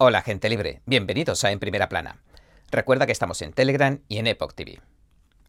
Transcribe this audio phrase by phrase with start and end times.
[0.00, 2.20] Hola gente libre, bienvenidos a En Primera Plana.
[2.70, 4.80] Recuerda que estamos en Telegram y en Epoch TV.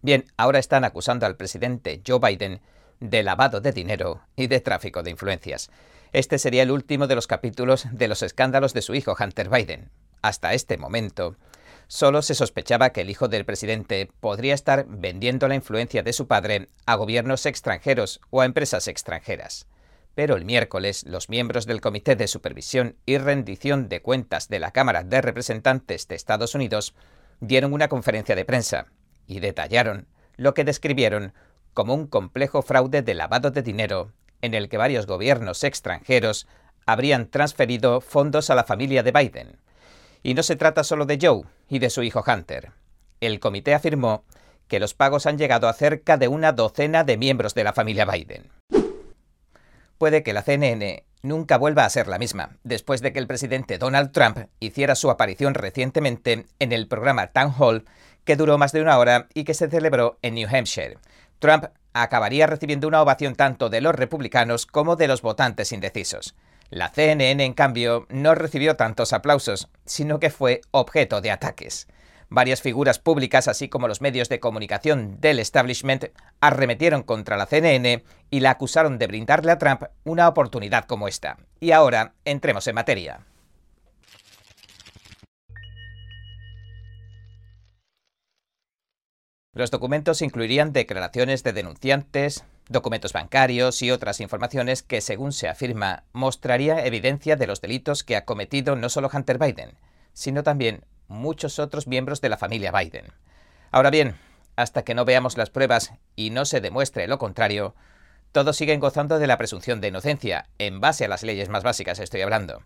[0.02, 2.60] Bien, ahora están acusando al presidente Joe Biden
[3.00, 5.70] de lavado de dinero y de tráfico de influencias.
[6.14, 9.92] Este sería el último de los capítulos de los escándalos de su hijo Hunter Biden.
[10.24, 11.36] Hasta este momento,
[11.86, 16.28] solo se sospechaba que el hijo del presidente podría estar vendiendo la influencia de su
[16.28, 19.68] padre a gobiernos extranjeros o a empresas extranjeras
[20.20, 24.72] pero el miércoles los miembros del Comité de Supervisión y Rendición de Cuentas de la
[24.72, 26.94] Cámara de Representantes de Estados Unidos
[27.40, 28.88] dieron una conferencia de prensa
[29.28, 31.32] y detallaron lo que describieron
[31.74, 34.12] como un complejo fraude de lavado de dinero
[34.42, 36.48] en el que varios gobiernos extranjeros
[36.86, 39.56] habrían transferido fondos a la familia de Biden.
[40.22, 42.74] Y no se trata solo de Joe y de su hijo Hunter.
[43.22, 44.26] El comité afirmó
[44.68, 48.04] que los pagos han llegado a cerca de una docena de miembros de la familia
[48.04, 48.52] Biden
[50.00, 53.78] puede que la CNN nunca vuelva a ser la misma, después de que el presidente
[53.78, 57.86] Donald Trump hiciera su aparición recientemente en el programa Town Hall,
[58.24, 60.98] que duró más de una hora y que se celebró en New Hampshire.
[61.40, 66.36] Trump acabaría recibiendo una ovación tanto de los republicanos como de los votantes indecisos.
[66.70, 71.88] La CNN, en cambio, no recibió tantos aplausos, sino que fue objeto de ataques.
[72.32, 76.06] Varias figuras públicas, así como los medios de comunicación del establishment,
[76.40, 81.38] arremetieron contra la CNN y la acusaron de brindarle a Trump una oportunidad como esta.
[81.60, 83.26] Y ahora, entremos en materia.
[89.52, 96.04] Los documentos incluirían declaraciones de denunciantes, documentos bancarios y otras informaciones que, según se afirma,
[96.14, 99.72] mostraría evidencia de los delitos que ha cometido no solo Hunter Biden,
[100.14, 103.08] sino también muchos otros miembros de la familia Biden.
[103.72, 104.16] Ahora bien,
[104.56, 107.76] hasta que no veamos las pruebas y no se demuestre lo contrario,
[108.32, 112.00] todos siguen gozando de la presunción de inocencia, en base a las leyes más básicas
[112.00, 112.62] estoy hablando.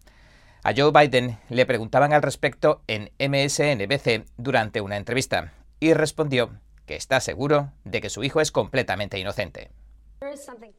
[0.64, 6.52] A Joe Biden le preguntaban al respecto en MSNBC durante una entrevista, y respondió
[6.86, 9.72] que está seguro de que su hijo es completamente inocente.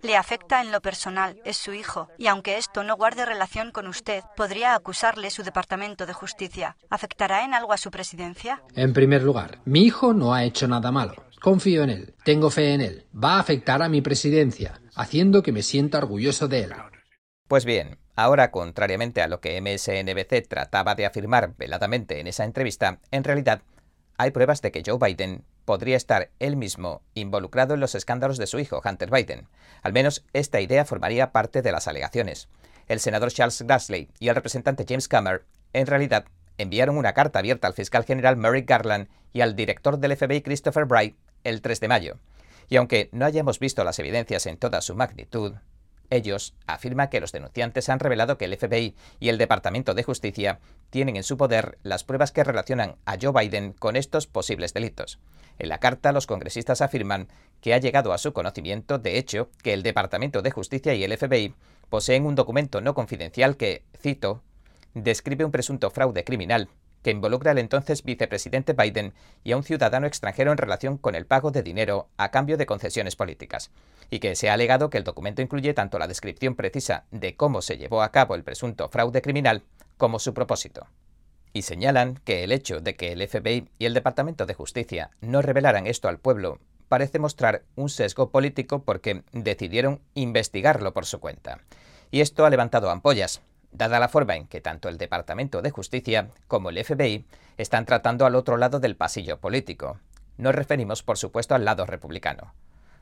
[0.03, 3.87] Le afecta en lo personal, es su hijo, y aunque esto no guarde relación con
[3.87, 6.77] usted, podría acusarle su Departamento de Justicia.
[6.91, 8.62] ¿Afectará en algo a su presidencia?
[8.75, 11.15] En primer lugar, mi hijo no ha hecho nada malo.
[11.41, 13.06] Confío en él, tengo fe en él.
[13.15, 16.72] Va a afectar a mi presidencia, haciendo que me sienta orgulloso de él.
[17.49, 23.00] Pues bien, ahora, contrariamente a lo que MSNBC trataba de afirmar veladamente en esa entrevista,
[23.11, 23.62] en realidad
[24.16, 28.47] hay pruebas de que Joe Biden podría estar él mismo involucrado en los escándalos de
[28.47, 29.49] su hijo, Hunter Biden.
[29.83, 32.49] Al menos esta idea formaría parte de las alegaciones.
[32.87, 36.27] El senador Charles Grassley y el representante James Comer, en realidad,
[36.59, 40.85] enviaron una carta abierta al fiscal general Merrick Garland y al director del FBI Christopher
[40.85, 42.19] Bright el 3 de mayo.
[42.69, 45.55] Y aunque no hayamos visto las evidencias en toda su magnitud,
[46.11, 50.61] ellos afirman que los denunciantes han revelado que el FBI y el Departamento de Justicia
[50.91, 55.19] tienen en su poder las pruebas que relacionan a Joe Biden con estos posibles delitos.
[55.59, 57.29] En la carta, los congresistas afirman
[57.61, 61.17] que ha llegado a su conocimiento, de hecho, que el Departamento de Justicia y el
[61.17, 61.55] FBI
[61.89, 64.43] poseen un documento no confidencial que, cito,
[64.95, 66.69] describe un presunto fraude criminal
[67.05, 69.13] que involucra al entonces vicepresidente Biden
[69.45, 72.65] y a un ciudadano extranjero en relación con el pago de dinero a cambio de
[72.65, 73.71] concesiones políticas,
[74.11, 77.61] y que se ha alegado que el documento incluye tanto la descripción precisa de cómo
[77.61, 79.63] se llevó a cabo el presunto fraude criminal
[79.99, 80.87] como su propósito.
[81.55, 85.41] Y señalan que el hecho de que el FBI y el Departamento de Justicia no
[85.41, 91.61] revelaran esto al pueblo parece mostrar un sesgo político porque decidieron investigarlo por su cuenta.
[92.11, 96.29] Y esto ha levantado ampollas, dada la forma en que tanto el Departamento de Justicia
[96.49, 97.25] como el FBI
[97.57, 100.01] están tratando al otro lado del pasillo político.
[100.37, 102.53] Nos referimos, por supuesto, al lado republicano.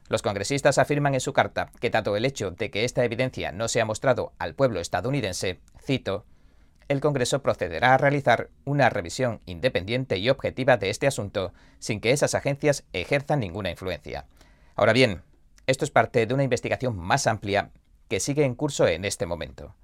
[0.08, 3.68] Los congresistas afirman en su carta que dado el hecho de que esta evidencia no
[3.68, 6.26] se ha mostrado al pueblo estadounidense, cito,
[6.88, 12.12] el Congreso procederá a realizar una revisión independiente y objetiva de este asunto sin que
[12.12, 14.26] esas agencias ejerzan ninguna influencia.
[14.74, 15.22] Ahora bien,
[15.66, 17.70] esto es parte de una investigación más amplia
[18.08, 19.74] que sigue en curso en este momento.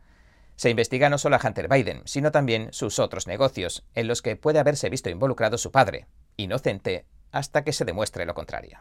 [0.57, 4.35] Se investiga no solo a Hunter Biden, sino también sus otros negocios, en los que
[4.35, 6.07] puede haberse visto involucrado su padre,
[6.37, 8.81] inocente, hasta que se demuestre lo contrario.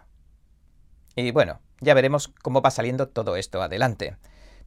[1.15, 4.17] Y bueno, ya veremos cómo va saliendo todo esto adelante.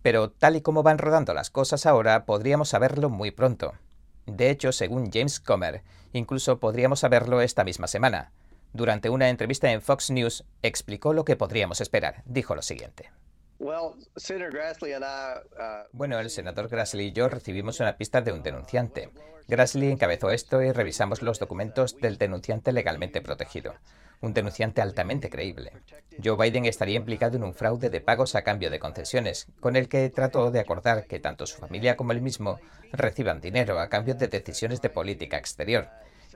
[0.03, 3.75] Pero tal y como van rodando las cosas ahora, podríamos saberlo muy pronto.
[4.27, 5.83] De hecho, según James Comer,
[6.13, 8.33] incluso podríamos saberlo esta misma semana.
[8.73, 12.23] Durante una entrevista en Fox News, explicó lo que podríamos esperar.
[12.25, 13.11] Dijo lo siguiente.
[13.61, 13.95] Uh,
[15.93, 19.11] bueno, el senador Grassley y yo recibimos una pista de un denunciante.
[19.49, 23.75] Grassley encabezó esto y revisamos los documentos del denunciante legalmente protegido.
[24.23, 25.73] Un denunciante altamente creíble.
[26.25, 29.91] Joe Biden estaría implicado en un fraude de pagos a cambio de concesiones, con el
[29.91, 32.61] que trató de acordar que tanto su familia como él mismo
[32.93, 35.89] reciban dinero a cambio de decisiones de política exterior.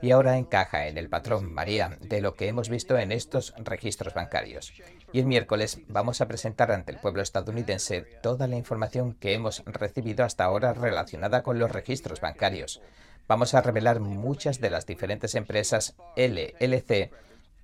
[0.05, 4.12] Y ahora encaja en el patrón María de lo que hemos visto en estos registros
[4.12, 4.75] bancarios.
[5.15, 9.62] Y el miércoles vamos a presentar ante el pueblo estadounidense toda la información que hemos
[9.65, 12.83] recibido hasta ahora relacionada con los registros bancarios
[13.27, 17.11] vamos a revelar muchas de las diferentes empresas LLC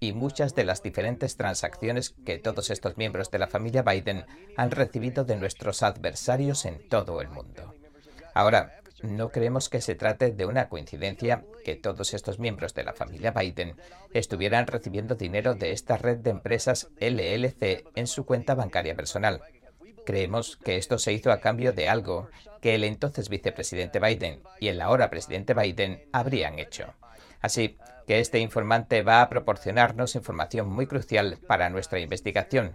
[0.00, 4.24] y muchas de las diferentes transacciones que todos estos miembros de la familia Biden
[4.56, 7.74] han recibido de nuestros adversarios en todo el mundo.
[8.32, 12.92] Ahora, no creemos que se trate de una coincidencia que todos estos miembros de la
[12.92, 13.76] familia Biden
[14.12, 19.42] estuvieran recibiendo dinero de esta red de empresas LLC en su cuenta bancaria personal.
[20.04, 22.28] Creemos que esto se hizo a cambio de algo
[22.60, 26.94] que el entonces vicepresidente Biden y el ahora presidente Biden habrían hecho.
[27.40, 32.74] Así que este informante va a proporcionarnos información muy crucial para nuestra investigación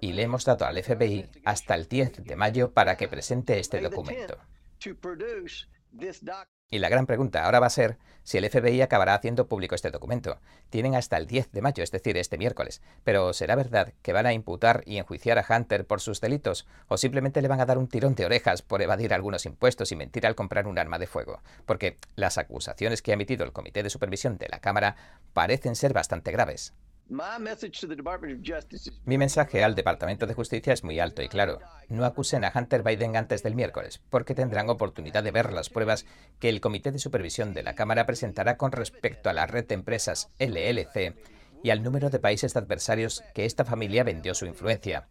[0.00, 3.80] y le hemos dado al FBI hasta el 10 de mayo para que presente este
[3.80, 4.38] documento.
[6.70, 9.90] Y la gran pregunta ahora va a ser si el FBI acabará haciendo público este
[9.90, 10.38] documento.
[10.68, 12.82] Tienen hasta el 10 de mayo, es decir, este miércoles.
[13.04, 16.66] Pero ¿será verdad que van a imputar y enjuiciar a Hunter por sus delitos?
[16.88, 19.96] ¿O simplemente le van a dar un tirón de orejas por evadir algunos impuestos y
[19.96, 21.40] mentir al comprar un arma de fuego?
[21.64, 24.96] Porque las acusaciones que ha emitido el Comité de Supervisión de la Cámara
[25.32, 26.74] parecen ser bastante graves.
[29.04, 31.58] Mi mensaje al Departamento de Justicia es muy alto y claro.
[31.88, 36.04] No acusen a Hunter Biden antes del miércoles, porque tendrán oportunidad de ver las pruebas
[36.38, 39.74] que el Comité de Supervisión de la Cámara presentará con respecto a la red de
[39.74, 41.14] empresas LLC
[41.62, 45.08] y al número de países adversarios que esta familia vendió su influencia.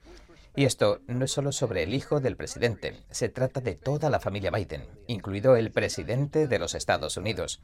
[0.56, 4.20] Y esto no es solo sobre el hijo del presidente, se trata de toda la
[4.20, 7.62] familia Biden, incluido el presidente de los Estados Unidos.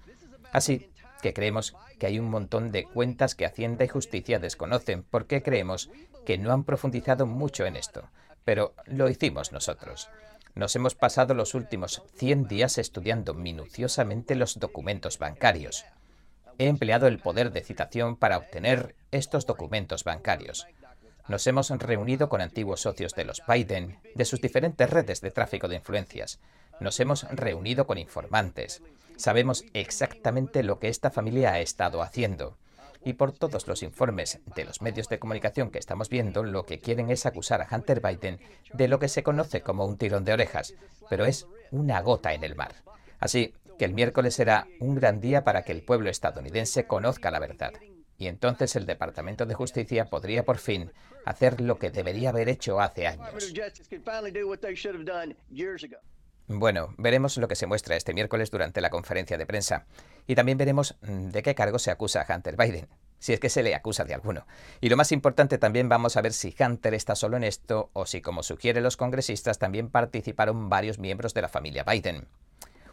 [0.52, 0.92] Así
[1.24, 5.90] que creemos que hay un montón de cuentas que Hacienda y Justicia desconocen porque creemos
[6.26, 8.10] que no han profundizado mucho en esto.
[8.44, 10.10] Pero lo hicimos nosotros.
[10.54, 15.86] Nos hemos pasado los últimos 100 días estudiando minuciosamente los documentos bancarios.
[16.58, 20.68] He empleado el poder de citación para obtener estos documentos bancarios.
[21.30, 25.70] Nos hemos reunido con antiguos socios de los Biden, de sus diferentes redes de tráfico
[25.70, 26.42] de influencias.
[26.82, 28.84] Nos hemos reunido con informantes.
[29.24, 32.58] Sabemos exactamente lo que esta familia ha estado haciendo.
[33.06, 36.80] Y por todos los informes de los medios de comunicación que estamos viendo, lo que
[36.80, 38.42] quieren es acusar a Hunter Biden
[38.74, 40.76] de lo que se conoce como un tirón de orejas,
[41.10, 42.76] pero es una gota en el mar.
[43.18, 47.40] Así que el miércoles será un gran día para que el pueblo estadounidense conozca la
[47.40, 47.72] verdad.
[48.18, 50.92] Y entonces el Departamento de Justicia podría por fin
[51.24, 53.54] hacer lo que debería haber hecho hace años.
[56.48, 59.86] Bueno, veremos lo que se muestra este miércoles durante la conferencia de prensa.
[60.28, 63.50] Y también veremos mm, de qué cargo se acusa a Hunter Biden, si es que
[63.50, 64.46] se le acusa de alguno.
[64.82, 68.06] Y lo más importante también vamos a ver si Hunter está solo en esto o
[68.06, 72.28] si, como sugieren los congresistas, también participaron varios miembros de la familia Biden.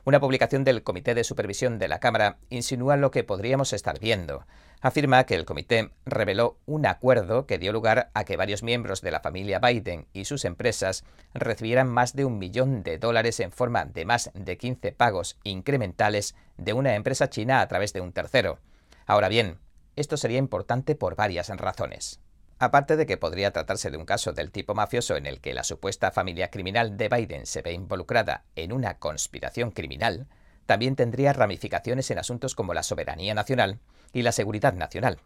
[0.05, 4.47] Una publicación del Comité de Supervisión de la Cámara insinúa lo que podríamos estar viendo.
[4.81, 9.11] Afirma que el comité reveló un acuerdo que dio lugar a que varios miembros de
[9.11, 11.05] la familia Biden y sus empresas
[11.35, 16.35] recibieran más de un millón de dólares en forma de más de 15 pagos incrementales
[16.56, 18.58] de una empresa china a través de un tercero.
[19.05, 19.58] Ahora bien,
[19.97, 22.20] esto sería importante por varias razones.
[22.60, 25.64] Aparte de que podría tratarse de un caso del tipo mafioso en el que la
[25.64, 30.26] supuesta familia criminal de Biden se ve involucrada en una conspiración criminal,
[30.66, 33.78] también tendría ramificaciones en asuntos como la soberanía nacional
[34.12, 35.20] y la seguridad nacional.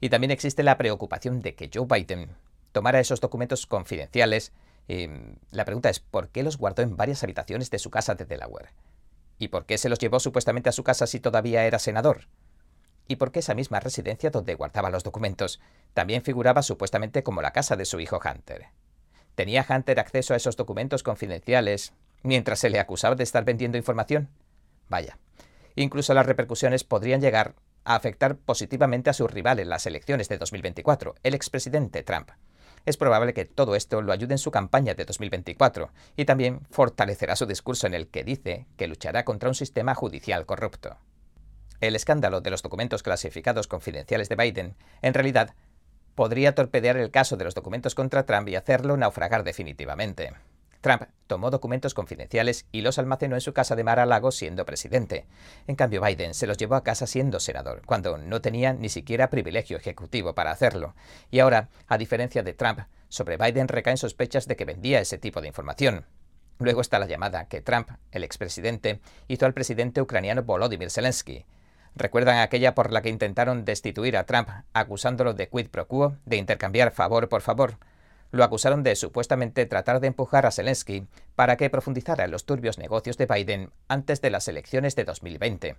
[0.00, 2.30] Y también existe la preocupación de que Joe Biden
[2.72, 4.52] tomara esos documentos confidenciales.
[4.88, 5.10] Y
[5.50, 8.70] la pregunta es, ¿por qué los guardó en varias habitaciones de su casa de Delaware?
[9.38, 12.28] ¿Y por qué se los llevó supuestamente a su casa si todavía era senador?
[13.08, 15.60] Y porque esa misma residencia donde guardaba los documentos
[15.94, 18.66] también figuraba supuestamente como la casa de su hijo Hunter.
[19.34, 24.28] ¿Tenía Hunter acceso a esos documentos confidenciales mientras se le acusaba de estar vendiendo información?
[24.88, 25.18] Vaya,
[25.74, 30.38] incluso las repercusiones podrían llegar a afectar positivamente a su rival en las elecciones de
[30.38, 32.30] 2024, el expresidente Trump.
[32.84, 37.36] Es probable que todo esto lo ayude en su campaña de 2024 y también fortalecerá
[37.36, 40.96] su discurso en el que dice que luchará contra un sistema judicial corrupto.
[41.80, 45.54] El escándalo de los documentos clasificados confidenciales de Biden, en realidad,
[46.14, 50.32] podría torpedear el caso de los documentos contra Trump y hacerlo naufragar definitivamente.
[50.80, 55.26] Trump tomó documentos confidenciales y los almacenó en su casa de Mar-a-Lago siendo presidente.
[55.66, 59.30] En cambio, Biden se los llevó a casa siendo senador, cuando no tenía ni siquiera
[59.30, 60.94] privilegio ejecutivo para hacerlo.
[61.30, 65.40] Y ahora, a diferencia de Trump, sobre Biden recaen sospechas de que vendía ese tipo
[65.40, 66.04] de información.
[66.58, 71.44] Luego está la llamada que Trump, el expresidente, hizo al presidente ucraniano Volodymyr Zelensky.
[71.94, 76.36] ¿Recuerdan aquella por la que intentaron destituir a Trump acusándolo de quid pro quo, de
[76.36, 77.78] intercambiar favor por favor?
[78.30, 82.78] Lo acusaron de supuestamente tratar de empujar a Zelensky para que profundizara en los turbios
[82.78, 85.76] negocios de Biden antes de las elecciones de 2020.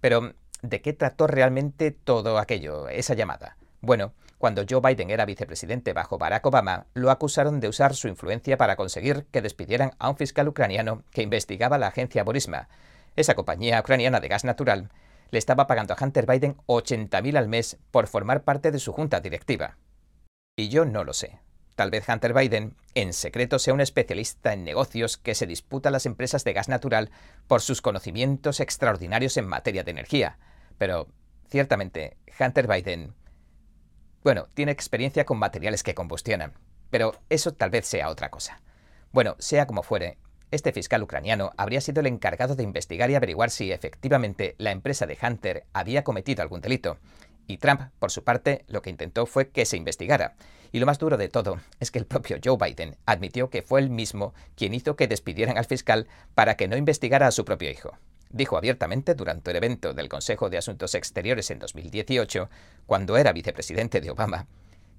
[0.00, 3.56] Pero, ¿de qué trató realmente todo aquello, esa llamada?
[3.80, 8.56] Bueno, cuando Joe Biden era vicepresidente bajo Barack Obama, lo acusaron de usar su influencia
[8.56, 12.68] para conseguir que despidieran a un fiscal ucraniano que investigaba la agencia Burisma.
[13.14, 14.90] Esa compañía ucraniana de gas natural
[15.32, 19.18] le estaba pagando a Hunter Biden 80.000 al mes por formar parte de su junta
[19.20, 19.76] directiva.
[20.56, 21.40] Y yo no lo sé.
[21.74, 25.92] Tal vez Hunter Biden, en secreto, sea un especialista en negocios que se disputa a
[25.92, 27.10] las empresas de gas natural
[27.48, 30.38] por sus conocimientos extraordinarios en materia de energía.
[30.78, 31.08] Pero,
[31.48, 33.14] ciertamente, Hunter Biden
[34.22, 36.52] bueno, tiene experiencia con materiales que combustionan,
[36.90, 38.62] pero eso tal vez sea otra cosa.
[39.10, 40.16] Bueno, sea como fuere,
[40.52, 45.06] este fiscal ucraniano habría sido el encargado de investigar y averiguar si efectivamente la empresa
[45.06, 46.98] de Hunter había cometido algún delito.
[47.48, 50.36] Y Trump, por su parte, lo que intentó fue que se investigara.
[50.70, 53.80] Y lo más duro de todo es que el propio Joe Biden admitió que fue
[53.80, 57.70] él mismo quien hizo que despidieran al fiscal para que no investigara a su propio
[57.70, 57.98] hijo
[58.32, 62.48] dijo abiertamente durante el evento del Consejo de Asuntos Exteriores en 2018,
[62.86, 64.46] cuando era vicepresidente de Obama,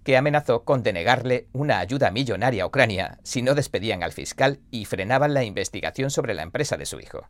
[0.03, 4.85] que amenazó con denegarle una ayuda millonaria a Ucrania si no despedían al fiscal y
[4.85, 7.27] frenaban la investigación sobre la empresa de su hijo.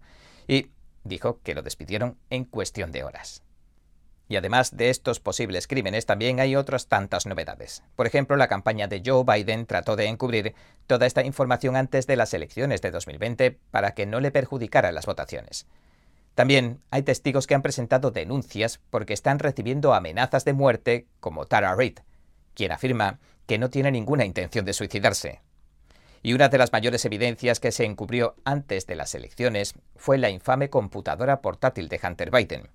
[0.48, 0.72] Y
[1.03, 3.44] dijo que lo despidieron en cuestión de horas.
[4.27, 7.84] Y además de estos posibles crímenes también hay otras tantas novedades.
[7.96, 10.56] Por ejemplo, la campaña de Joe Biden trató de encubrir
[10.88, 15.06] toda esta información antes de las elecciones de 2020 para que no le perjudicara las
[15.06, 15.68] votaciones.
[16.36, 21.75] También hay testigos que han presentado denuncias porque están recibiendo amenazas de muerte, como Tara
[21.75, 22.00] Reid,
[22.55, 25.41] quien afirma que no tiene ninguna intención de suicidarse.
[26.22, 30.29] Y una de las mayores evidencias que se encubrió antes de las elecciones fue la
[30.29, 32.69] infame computadora portátil de Hunter Biden.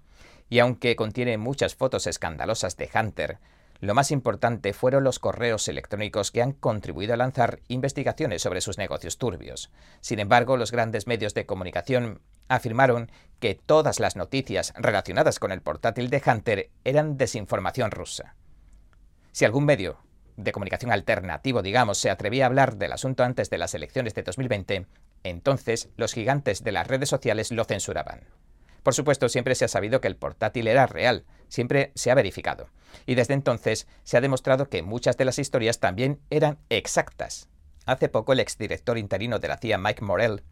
[0.51, 3.39] Y aunque contiene muchas fotos escandalosas de Hunter,
[3.81, 8.77] lo más importante fueron los correos electrónicos que han contribuido a lanzar investigaciones sobre sus
[8.77, 9.71] negocios turbios.
[10.01, 15.63] Sin embargo, los grandes medios de comunicación afirmaron que todas las noticias relacionadas con el
[15.63, 18.35] portátil de Hunter eran desinformación rusa.
[19.39, 19.99] Si algún medio
[20.37, 24.25] de comunicación alternativo, digamos, se atrevía a hablar del asunto antes de las elecciones de
[24.25, 24.87] 2020,
[25.23, 28.23] entonces los gigantes de las redes sociales lo censuraban.
[28.83, 32.71] Por supuesto, siempre se ha sabido que el portátil era real, siempre se ha verificado.
[33.07, 37.49] Y desde entonces se ha demostrado que muchas de las historias también eran exactas.
[37.87, 40.43] Hace poco el exdirector interino de la CIA, Mike Morell,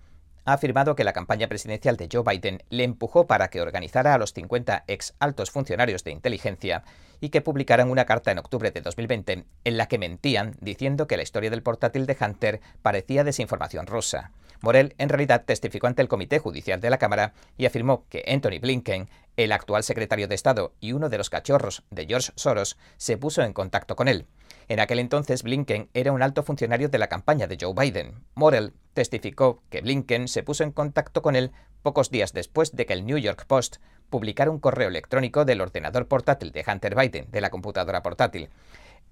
[0.47, 4.19] ha afirmado que la campaña presidencial de Joe Biden le empujó para que organizara a
[4.19, 6.85] los 50 ex altos funcionarios de inteligencia
[7.21, 11.17] y que publicaran una carta en octubre de 2020 en la que mentían diciendo que
[11.17, 14.31] la historia del portátil de Hunter parecía desinformación rusa.
[14.61, 18.59] Morel en realidad testificó ante el Comité Judicial de la Cámara y afirmó que Anthony
[18.61, 23.19] Blinken, el actual secretario de Estado y uno de los cachorros de George Soros, se
[23.19, 24.27] puso en contacto con él.
[24.69, 28.25] En aquel entonces Blinken era un alto funcionario de la campaña de Joe Biden.
[28.35, 32.93] Morel testificó que Blinken se puso en contacto con él pocos días después de que
[32.93, 33.77] el New York Post
[34.11, 38.51] publicara un correo electrónico del ordenador portátil de Hunter Biden, de la computadora portátil.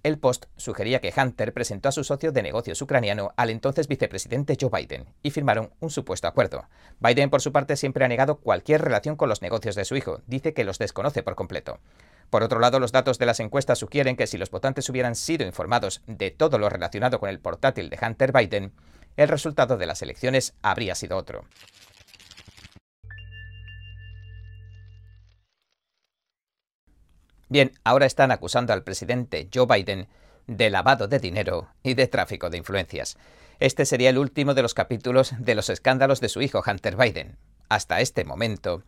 [0.03, 4.57] El Post sugería que Hunter presentó a su socio de negocios ucraniano al entonces vicepresidente
[4.61, 6.65] Joe Biden y firmaron un supuesto acuerdo.
[7.01, 10.21] Biden, por su parte, siempre ha negado cualquier relación con los negocios de su hijo.
[10.27, 11.79] Dice que los desconoce por completo.
[12.31, 15.47] Por otro lado, los datos de las encuestas sugieren que si los votantes hubieran sido
[15.47, 18.73] informados de todo lo relacionado con el portátil de Hunter Biden,
[19.17, 21.45] el resultado de las elecciones habría sido otro.
[27.49, 30.09] Bien, ahora están acusando al presidente Joe Biden
[30.47, 33.17] de lavado de dinero y de tráfico de influencias.
[33.61, 37.39] Este sería el último de los capítulos de los escándalos de su hijo Hunter Biden.
[37.69, 38.83] Hasta este momento,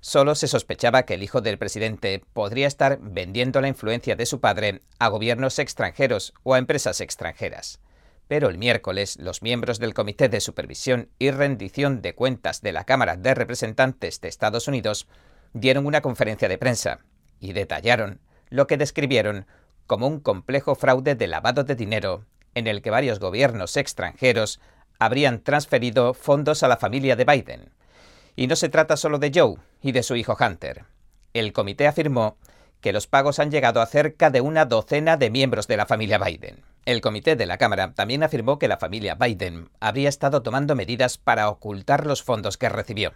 [0.00, 4.40] solo se sospechaba que el hijo del presidente podría estar vendiendo la influencia de su
[4.40, 7.80] padre a gobiernos extranjeros o a empresas extranjeras.
[8.28, 12.84] Pero el miércoles, los miembros del Comité de Supervisión y Rendición de Cuentas de la
[12.84, 15.08] Cámara de Representantes de Estados Unidos
[15.52, 17.00] dieron una conferencia de prensa
[17.40, 19.46] y detallaron lo que describieron
[19.86, 24.60] como un complejo fraude de lavado de dinero en el que varios gobiernos extranjeros
[24.98, 27.70] habrían transferido fondos a la familia de Biden.
[28.40, 30.86] Y no se trata solo de Joe y de su hijo Hunter.
[31.34, 32.38] El comité afirmó
[32.80, 36.16] que los pagos han llegado a cerca de una docena de miembros de la familia
[36.18, 36.64] Biden.
[36.86, 41.18] El comité de la Cámara también afirmó que la familia Biden habría estado tomando medidas
[41.18, 43.12] para ocultar los fondos que recibió.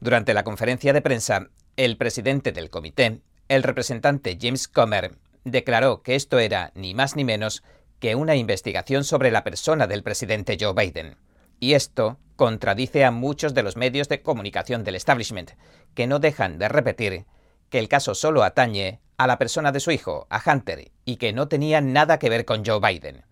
[0.00, 6.14] Durante la conferencia de prensa, el presidente del comité el representante James Comer declaró que
[6.14, 7.62] esto era ni más ni menos
[8.00, 11.18] que una investigación sobre la persona del presidente Joe Biden.
[11.60, 15.52] Y esto contradice a muchos de los medios de comunicación del establishment,
[15.94, 17.24] que no dejan de repetir
[17.70, 21.32] que el caso solo atañe a la persona de su hijo, a Hunter, y que
[21.32, 23.24] no tenía nada que ver con Joe Biden.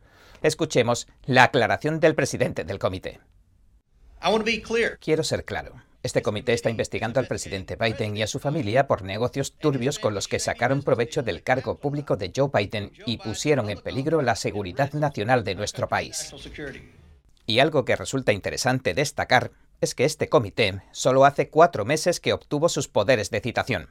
[0.43, 3.21] Escuchemos la aclaración del presidente del comité.
[5.01, 5.83] Quiero ser claro.
[6.03, 10.15] Este comité está investigando al presidente Biden y a su familia por negocios turbios con
[10.15, 14.37] los que sacaron provecho del cargo público de Joe Biden y pusieron en peligro la
[14.37, 16.35] seguridad nacional de nuestro país.
[17.47, 22.33] Y algo que resulta interesante destacar es que este comité solo hace cuatro meses que
[22.33, 23.91] obtuvo sus poderes de citación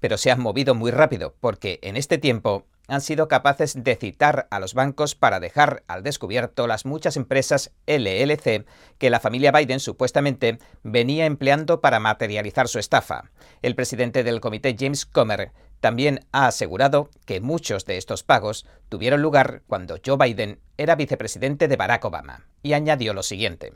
[0.00, 4.48] pero se han movido muy rápido porque en este tiempo han sido capaces de citar
[4.50, 8.66] a los bancos para dejar al descubierto las muchas empresas LLC
[8.98, 13.30] que la familia Biden supuestamente venía empleando para materializar su estafa.
[13.62, 19.22] El presidente del comité James Comer también ha asegurado que muchos de estos pagos tuvieron
[19.22, 23.72] lugar cuando Joe Biden era vicepresidente de Barack Obama, y añadió lo siguiente.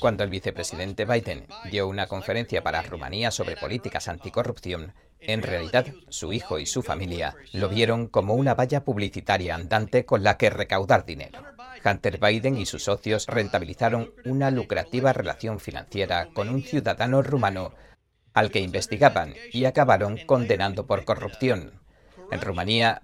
[0.00, 6.32] Cuando el vicepresidente Biden dio una conferencia para Rumanía sobre políticas anticorrupción, en realidad su
[6.32, 11.04] hijo y su familia lo vieron como una valla publicitaria andante con la que recaudar
[11.04, 11.42] dinero.
[11.84, 17.74] Hunter Biden y sus socios rentabilizaron una lucrativa relación financiera con un ciudadano rumano
[18.34, 21.80] al que investigaban y acabaron condenando por corrupción.
[22.30, 23.02] En Rumanía,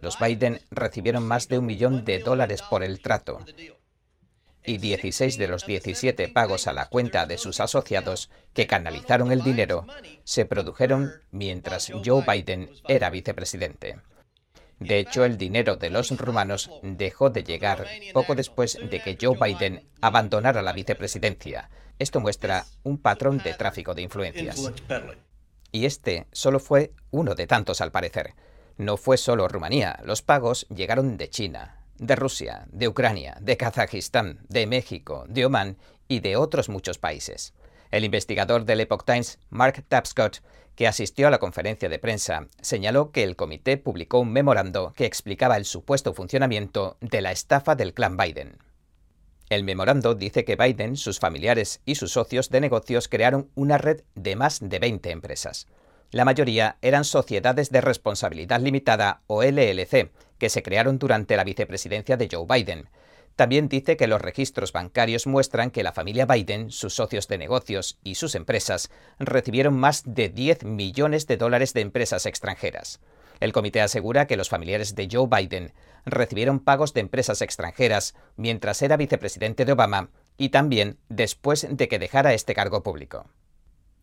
[0.00, 3.44] los Biden recibieron más de un millón de dólares por el trato
[4.64, 9.42] y 16 de los 17 pagos a la cuenta de sus asociados que canalizaron el
[9.42, 9.86] dinero
[10.24, 13.98] se produjeron mientras Joe Biden era vicepresidente.
[14.82, 19.36] De hecho, el dinero de los rumanos dejó de llegar poco después de que Joe
[19.40, 21.70] Biden abandonara la vicepresidencia.
[21.98, 24.72] Esto muestra un patrón de tráfico de influencias.
[25.70, 28.34] Y este solo fue uno de tantos al parecer.
[28.76, 34.40] No fue solo Rumanía, los pagos llegaron de China, de Rusia, de Ucrania, de Kazajistán,
[34.48, 35.76] de México, de Omán
[36.08, 37.54] y de otros muchos países.
[37.90, 40.38] El investigador del Epoch Times, Mark Tapscott,
[40.86, 45.56] asistió a la conferencia de prensa, señaló que el comité publicó un memorando que explicaba
[45.56, 48.58] el supuesto funcionamiento de la estafa del clan Biden.
[49.48, 54.00] El memorando dice que Biden, sus familiares y sus socios de negocios crearon una red
[54.14, 55.66] de más de 20 empresas.
[56.10, 62.16] La mayoría eran sociedades de responsabilidad limitada o LLC, que se crearon durante la vicepresidencia
[62.16, 62.88] de Joe Biden.
[63.36, 67.98] También dice que los registros bancarios muestran que la familia Biden, sus socios de negocios
[68.04, 73.00] y sus empresas recibieron más de 10 millones de dólares de empresas extranjeras.
[73.40, 75.72] El comité asegura que los familiares de Joe Biden
[76.04, 81.98] recibieron pagos de empresas extranjeras mientras era vicepresidente de Obama y también después de que
[81.98, 83.26] dejara este cargo público.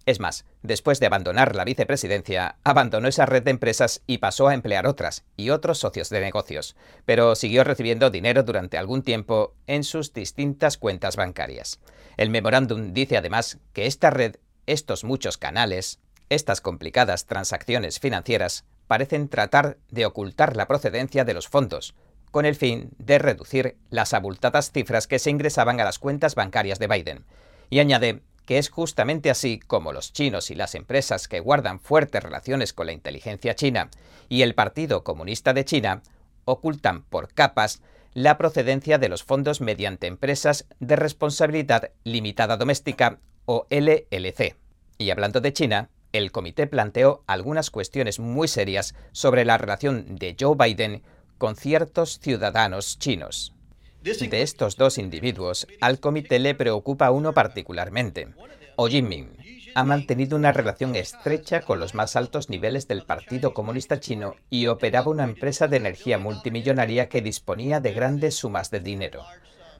[0.05, 4.53] Es más, después de abandonar la vicepresidencia, abandonó esa red de empresas y pasó a
[4.53, 9.83] emplear otras y otros socios de negocios, pero siguió recibiendo dinero durante algún tiempo en
[9.83, 11.79] sus distintas cuentas bancarias.
[12.17, 19.29] El memorándum dice además que esta red, estos muchos canales, estas complicadas transacciones financieras, parecen
[19.29, 21.93] tratar de ocultar la procedencia de los fondos,
[22.31, 26.79] con el fin de reducir las abultadas cifras que se ingresaban a las cuentas bancarias
[26.79, 27.25] de Biden.
[27.69, 32.23] Y añade que es justamente así como los chinos y las empresas que guardan fuertes
[32.23, 33.91] relaciones con la inteligencia china
[34.27, 36.01] y el Partido Comunista de China
[36.45, 37.83] ocultan por capas
[38.15, 44.55] la procedencia de los fondos mediante empresas de responsabilidad limitada doméstica o LLC.
[44.97, 50.35] Y hablando de China, el comité planteó algunas cuestiones muy serias sobre la relación de
[50.39, 51.03] Joe Biden
[51.37, 53.53] con ciertos ciudadanos chinos.
[54.01, 58.29] De estos dos individuos, al comité le preocupa uno particularmente.
[58.77, 59.35] Ho Jinping
[59.75, 64.67] ha mantenido una relación estrecha con los más altos niveles del Partido Comunista Chino y
[64.67, 69.25] operaba una empresa de energía multimillonaria que disponía de grandes sumas de dinero.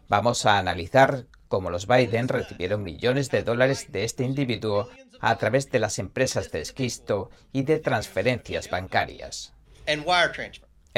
[0.09, 4.89] Vamos a analizar cómo los Biden recibieron millones de dólares de este individuo
[5.21, 9.53] a través de las empresas de esquisto y de transferencias bancarias.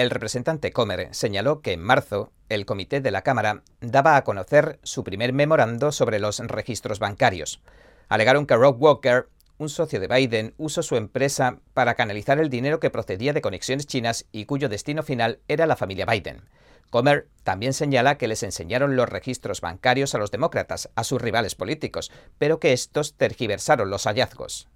[0.02, 4.80] El representante Comer señaló que en marzo el comité de la Cámara daba a conocer
[4.82, 7.62] su primer memorando sobre los registros bancarios.
[8.10, 9.28] Alegaron que Rob Walker,
[9.60, 13.86] un socio de Biden, usó su empresa para canalizar el dinero que procedía de conexiones
[13.86, 16.50] chinas y cuyo destino final era la familia Biden.
[16.90, 21.54] Comer también señala que les enseñaron los registros bancarios a los demócratas, a sus rivales
[21.54, 24.68] políticos, pero que estos tergiversaron los hallazgos.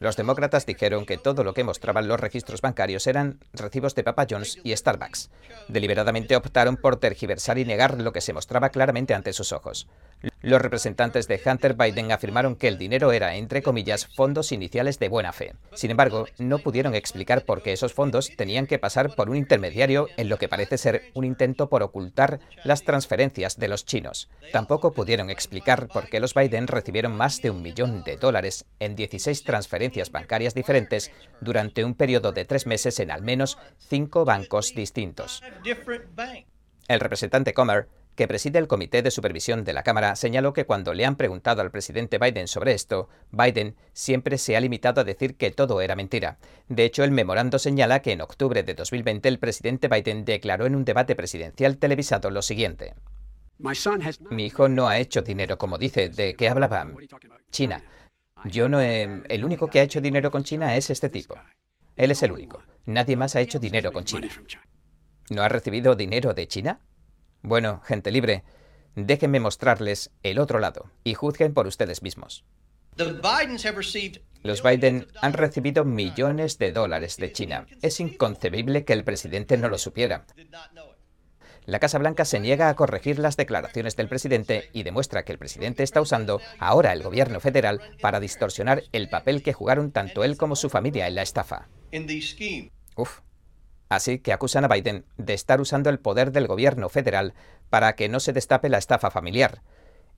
[0.00, 4.26] Los demócratas dijeron que todo lo que mostraban los registros bancarios eran recibos de Papa
[4.28, 5.30] John's y Starbucks.
[5.68, 9.86] Deliberadamente optaron por tergiversar y negar lo que se mostraba claramente ante sus ojos.
[10.44, 15.08] Los representantes de Hunter Biden afirmaron que el dinero era, entre comillas, fondos iniciales de
[15.08, 15.54] buena fe.
[15.72, 20.06] Sin embargo, no pudieron explicar por qué esos fondos tenían que pasar por un intermediario
[20.18, 24.28] en lo que parece ser un intento por ocultar las transferencias de los chinos.
[24.52, 28.96] Tampoco pudieron explicar por qué los Biden recibieron más de un millón de dólares en
[28.96, 34.74] 16 transferencias bancarias diferentes durante un periodo de tres meses en al menos cinco bancos
[34.74, 35.42] distintos.
[36.86, 40.94] El representante Comer que preside el Comité de Supervisión de la Cámara, señaló que cuando
[40.94, 45.36] le han preguntado al presidente Biden sobre esto, Biden siempre se ha limitado a decir
[45.36, 46.38] que todo era mentira.
[46.68, 50.76] De hecho, el memorando señala que en octubre de 2020 el presidente Biden declaró en
[50.76, 52.94] un debate presidencial televisado lo siguiente.
[54.30, 56.08] Mi hijo no ha hecho dinero, como dice.
[56.08, 56.90] ¿De qué hablaba?
[57.50, 57.82] China.
[58.44, 59.22] Yo no he...
[59.28, 61.36] El único que ha hecho dinero con China es este tipo.
[61.96, 62.62] Él es el único.
[62.86, 64.28] Nadie más ha hecho dinero con China.
[65.30, 66.80] ¿No ha recibido dinero de China?
[67.44, 68.42] Bueno, gente libre,
[68.96, 72.42] déjenme mostrarles el otro lado y juzguen por ustedes mismos.
[74.42, 77.66] Los Biden han recibido millones de dólares de China.
[77.82, 80.24] Es inconcebible que el presidente no lo supiera.
[81.66, 85.38] La Casa Blanca se niega a corregir las declaraciones del presidente y demuestra que el
[85.38, 90.38] presidente está usando ahora el gobierno federal para distorsionar el papel que jugaron tanto él
[90.38, 91.68] como su familia en la estafa.
[92.96, 93.20] Uf,
[93.88, 97.34] Así que acusan a Biden de estar usando el poder del gobierno federal
[97.70, 99.62] para que no se destape la estafa familiar.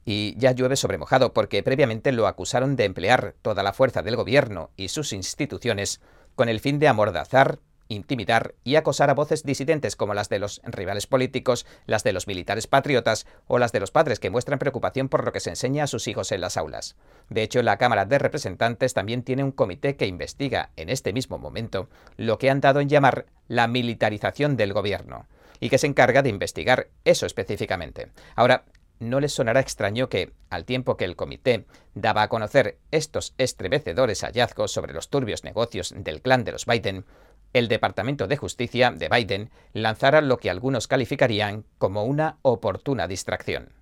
[0.05, 4.17] Y ya llueve sobre mojado porque previamente lo acusaron de emplear toda la fuerza del
[4.17, 6.01] gobierno y sus instituciones
[6.37, 10.61] con el fin de amordazar, intimidar y acosar a voces disidentes como las de los
[10.65, 15.09] rivales políticos, las de los militares patriotas o las de los padres que muestran preocupación
[15.09, 16.97] por lo que se enseña a sus hijos en las aulas.
[17.29, 21.39] De hecho, la Cámara de Representantes también tiene un comité que investiga en este mismo
[21.39, 25.27] momento lo que han dado en llamar la militarización del gobierno
[25.61, 28.09] y que se encarga de investigar eso específicamente.
[28.35, 28.65] Ahora,
[28.99, 34.23] no les sonará extraño que, al tiempo que el comité daba a conocer estos estremecedores
[34.23, 37.05] hallazgos sobre los turbios negocios del clan de los Biden,
[37.53, 43.73] el Departamento de Justicia de Biden lanzara lo que algunos calificarían como una oportuna distracción.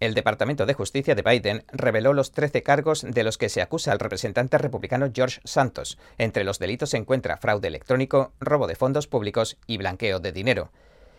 [0.00, 3.90] El Departamento de Justicia de Biden reveló los 13 cargos de los que se acusa
[3.90, 5.98] al representante republicano George Santos.
[6.18, 10.70] Entre los delitos se encuentra fraude electrónico, robo de fondos públicos y blanqueo de dinero.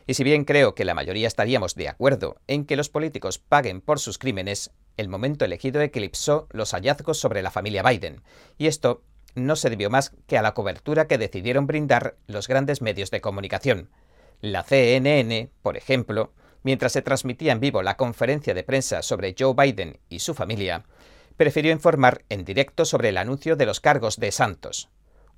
[0.07, 3.81] Y si bien creo que la mayoría estaríamos de acuerdo en que los políticos paguen
[3.81, 8.21] por sus crímenes, el momento elegido eclipsó los hallazgos sobre la familia Biden.
[8.57, 9.03] Y esto
[9.35, 13.21] no se debió más que a la cobertura que decidieron brindar los grandes medios de
[13.21, 13.89] comunicación.
[14.41, 19.53] La CNN, por ejemplo, mientras se transmitía en vivo la conferencia de prensa sobre Joe
[19.53, 20.85] Biden y su familia,
[21.37, 24.89] prefirió informar en directo sobre el anuncio de los cargos de Santos.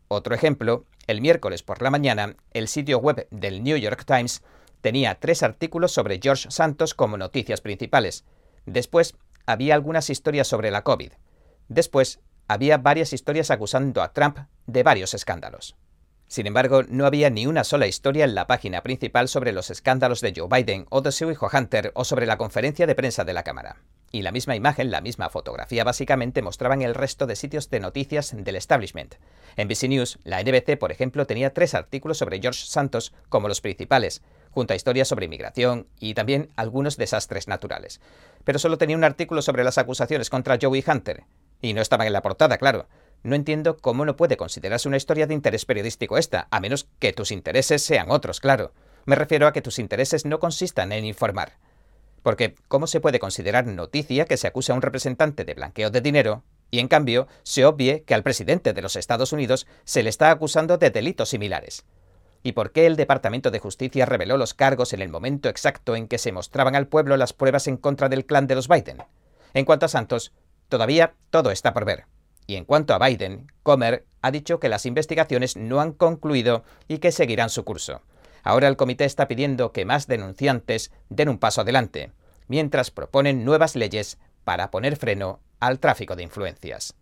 [0.07, 4.41] Otro ejemplo, el miércoles por la mañana, el sitio web del New York Times
[4.81, 8.25] tenía tres artículos sobre George Santos como noticias principales.
[8.65, 11.13] Después había algunas historias sobre la COVID.
[11.69, 12.19] Después
[12.53, 14.37] había varias historias acusando a Trump
[14.67, 15.75] de varios escándalos.
[16.27, 20.21] Sin embargo, no había ni una sola historia en la página principal sobre los escándalos
[20.21, 23.33] de Joe Biden o de su hijo Hunter o sobre la conferencia de prensa de
[23.33, 23.77] la Cámara.
[24.13, 28.33] Y la misma imagen, la misma fotografía básicamente mostraban el resto de sitios de noticias
[28.35, 29.15] del establishment.
[29.57, 33.61] En NBC News, la NBC, por ejemplo, tenía tres artículos sobre George Santos como los
[33.61, 38.01] principales, junto a historias sobre inmigración y también algunos desastres naturales.
[38.43, 41.25] Pero solo tenía un artículo sobre las acusaciones contra Joey Hunter,
[41.61, 42.87] y no estaban en la portada, claro.
[43.23, 47.13] No entiendo cómo no puede considerarse una historia de interés periodístico esta, a menos que
[47.13, 48.73] tus intereses sean otros, claro.
[49.05, 51.53] Me refiero a que tus intereses no consistan en informar.
[52.23, 56.01] Porque, ¿cómo se puede considerar noticia que se acuse a un representante de blanqueo de
[56.01, 60.09] dinero y, en cambio, se obvie que al presidente de los Estados Unidos se le
[60.09, 61.83] está acusando de delitos similares?
[62.43, 66.07] ¿Y por qué el Departamento de Justicia reveló los cargos en el momento exacto en
[66.07, 69.03] que se mostraban al pueblo las pruebas en contra del clan de los Biden?
[69.53, 70.31] En cuanto a Santos,
[70.71, 72.05] Todavía todo está por ver.
[72.47, 76.99] Y en cuanto a Biden, Comer ha dicho que las investigaciones no han concluido y
[76.99, 78.03] que seguirán su curso.
[78.41, 82.13] Ahora el comité está pidiendo que más denunciantes den un paso adelante,
[82.47, 86.95] mientras proponen nuevas leyes para poner freno al tráfico de influencias.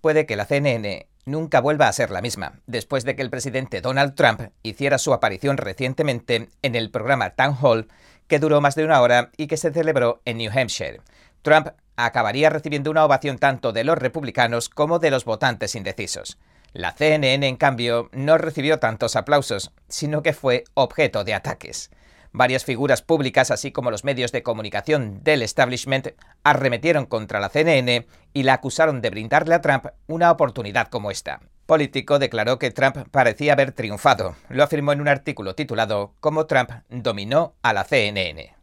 [0.00, 3.80] Puede que la CNN nunca vuelva a ser la misma, después de que el presidente
[3.80, 7.88] Donald Trump hiciera su aparición recientemente en el programa Town Hall,
[8.26, 11.00] que duró más de una hora y que se celebró en New Hampshire.
[11.42, 16.38] Trump acabaría recibiendo una ovación tanto de los republicanos como de los votantes indecisos.
[16.72, 21.90] La CNN, en cambio, no recibió tantos aplausos, sino que fue objeto de ataques.
[22.36, 26.08] Varias figuras públicas, así como los medios de comunicación del establishment,
[26.42, 31.42] arremetieron contra la CNN y la acusaron de brindarle a Trump una oportunidad como esta.
[31.66, 34.34] Político declaró que Trump parecía haber triunfado.
[34.48, 38.56] Lo afirmó en un artículo titulado Cómo Trump dominó a la CNN.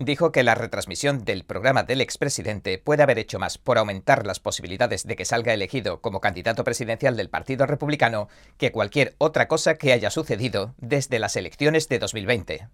[0.00, 4.40] Dijo que la retransmisión del programa del expresidente puede haber hecho más por aumentar las
[4.40, 8.26] posibilidades de que salga elegido como candidato presidencial del Partido Republicano
[8.58, 12.66] que cualquier otra cosa que haya sucedido desde las elecciones de 2020.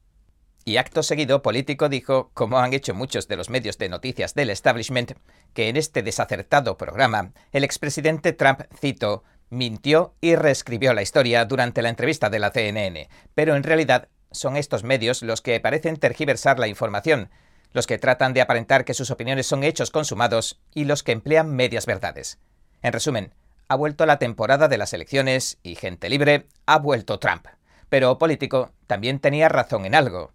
[0.69, 4.51] Y acto seguido, Político dijo, como han hecho muchos de los medios de noticias del
[4.51, 5.13] establishment,
[5.55, 11.81] que en este desacertado programa, el expresidente Trump, cito, mintió y reescribió la historia durante
[11.81, 16.59] la entrevista de la CNN, pero en realidad son estos medios los que parecen tergiversar
[16.59, 17.31] la información,
[17.73, 21.49] los que tratan de aparentar que sus opiniones son hechos consumados y los que emplean
[21.57, 22.41] medias verdades.
[22.83, 23.33] En resumen,
[23.69, 27.47] ha vuelto la temporada de las elecciones y gente libre ha vuelto Trump.
[27.89, 30.35] Pero político también tenía razón en algo.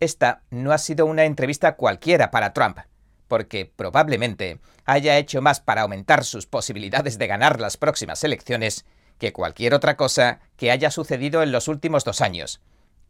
[0.00, 2.78] Esta no ha sido una entrevista cualquiera para Trump
[3.30, 8.84] porque probablemente haya hecho más para aumentar sus posibilidades de ganar las próximas elecciones
[9.18, 12.60] que cualquier otra cosa que haya sucedido en los últimos dos años.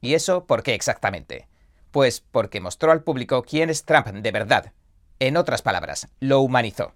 [0.02, 1.48] ¿Y eso por qué exactamente?
[1.90, 4.72] Pues porque mostró al público quién es Trump de verdad.
[5.20, 6.92] En otras palabras, lo humanizó.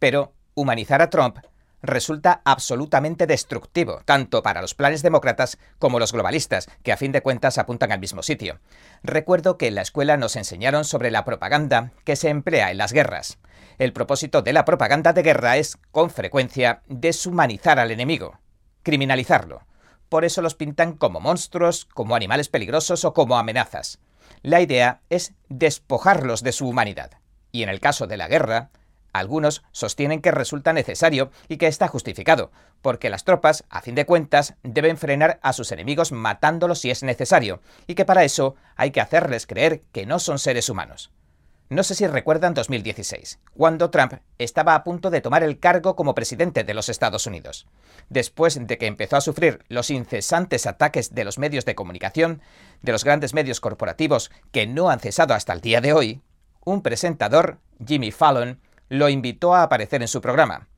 [0.00, 1.38] Pero humanizar a Trump
[1.86, 7.22] resulta absolutamente destructivo, tanto para los planes demócratas como los globalistas, que a fin de
[7.22, 8.60] cuentas apuntan al mismo sitio.
[9.02, 12.92] Recuerdo que en la escuela nos enseñaron sobre la propaganda que se emplea en las
[12.92, 13.38] guerras.
[13.78, 18.38] El propósito de la propaganda de guerra es, con frecuencia, deshumanizar al enemigo,
[18.82, 19.62] criminalizarlo.
[20.08, 23.98] Por eso los pintan como monstruos, como animales peligrosos o como amenazas.
[24.42, 27.12] La idea es despojarlos de su humanidad.
[27.52, 28.70] Y en el caso de la guerra,
[29.18, 32.50] algunos sostienen que resulta necesario y que está justificado,
[32.82, 37.02] porque las tropas, a fin de cuentas, deben frenar a sus enemigos matándolos si es
[37.02, 41.10] necesario, y que para eso hay que hacerles creer que no son seres humanos.
[41.68, 46.14] No sé si recuerdan 2016, cuando Trump estaba a punto de tomar el cargo como
[46.14, 47.66] presidente de los Estados Unidos.
[48.08, 52.40] Después de que empezó a sufrir los incesantes ataques de los medios de comunicación,
[52.82, 56.22] de los grandes medios corporativos que no han cesado hasta el día de hoy,
[56.64, 60.68] un presentador, Jimmy Fallon, lo invitó a aparecer en su programa.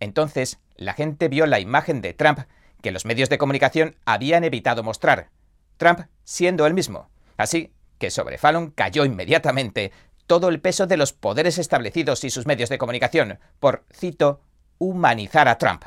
[0.00, 2.40] Entonces, la gente vio la imagen de Trump
[2.82, 5.30] que los medios de comunicación habían evitado mostrar.
[5.76, 7.08] Trump siendo el mismo.
[7.36, 9.92] Así que sobre Fallon cayó inmediatamente
[10.26, 14.40] todo el peso de los poderes establecidos y sus medios de comunicación por, cito,
[14.78, 15.84] humanizar a Trump.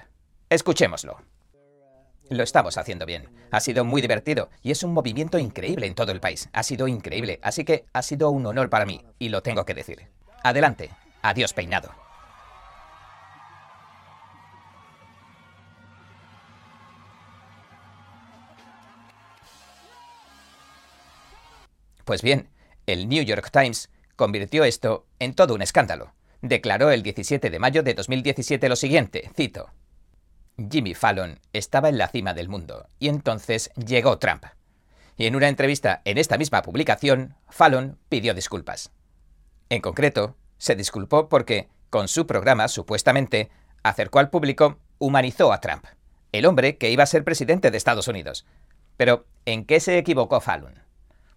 [0.50, 1.22] Escuchémoslo.
[2.30, 3.30] Lo estamos haciendo bien.
[3.52, 6.50] Ha sido muy divertido y es un movimiento increíble en todo el país.
[6.54, 9.74] Ha sido increíble, así que ha sido un honor para mí y lo tengo que
[9.74, 10.08] decir.
[10.44, 11.94] Adelante, Adiós peinado.
[22.06, 22.50] Pues bien,
[22.88, 26.14] el New York Times convirtió esto en todo un escándalo.
[26.42, 29.70] Declaró el 17 de mayo de 2017 lo siguiente, cito,
[30.70, 34.46] Jimmy Fallon estaba en la cima del mundo y entonces llegó Trump.
[35.18, 38.92] Y en una entrevista en esta misma publicación, Fallon pidió disculpas.
[39.70, 43.50] En concreto, se disculpó porque con su programa, supuestamente,
[43.82, 45.86] acercó al público, humanizó a Trump,
[46.32, 48.46] el hombre que iba a ser presidente de Estados Unidos.
[48.98, 50.84] Pero, ¿en qué se equivocó Fallon?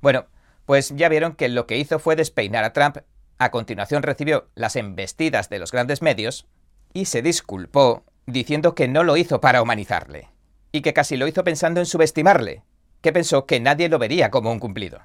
[0.02, 0.26] Bueno,
[0.66, 2.98] pues ya vieron que lo que hizo fue despeinar a Trump,
[3.38, 6.46] a continuación recibió las embestidas de los grandes medios
[6.92, 10.28] y se disculpó diciendo que no lo hizo para humanizarle,
[10.70, 12.62] y que casi lo hizo pensando en subestimarle,
[13.00, 15.00] que pensó que nadie lo vería como un cumplido.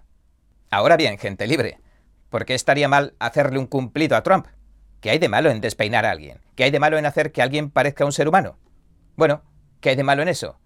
[0.69, 1.79] Ahora bien, gente libre,
[2.29, 4.47] ¿por qué estaría mal hacerle un cumplido a Trump?
[5.01, 6.41] ¿Qué hay de malo en despeinar a alguien?
[6.55, 8.57] ¿Qué hay de malo en hacer que alguien parezca un ser humano?
[9.15, 9.43] Bueno,
[9.79, 10.59] ¿qué hay de malo en eso?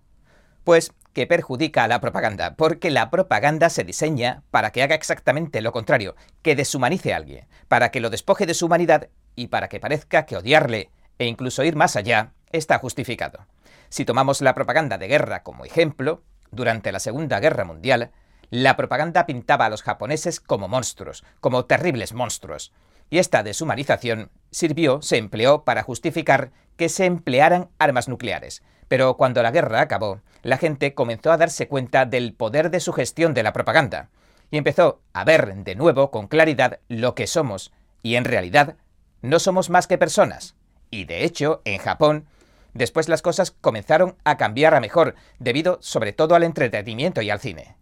[0.64, 5.62] Pues que perjudica a la propaganda, porque la propaganda se diseña para que haga exactamente
[5.62, 9.68] lo contrario, que deshumanice a alguien, para que lo despoje de su humanidad y para
[9.68, 13.46] que parezca que odiarle e incluso ir más allá está justificado.
[13.90, 18.12] Si tomamos la propaganda de guerra como ejemplo, durante la Segunda Guerra Mundial,
[18.52, 22.74] la propaganda pintaba a los japoneses como monstruos, como terribles monstruos,
[23.10, 28.62] y esta deshumanización sirvió, se empleó para justificar que se emplearan armas nucleares.
[28.88, 33.34] Pero cuando la guerra acabó, la gente comenzó a darse cuenta del poder de sugestión
[33.34, 34.10] de la propaganda
[34.52, 37.72] y empezó a ver de nuevo con claridad lo que somos,
[38.04, 38.76] y en realidad
[39.22, 40.56] no somos más que personas.
[40.90, 42.26] Y de hecho, en Japón,
[42.74, 47.40] después las cosas comenzaron a cambiar a mejor, debido sobre todo al entretenimiento y al
[47.40, 47.78] cine.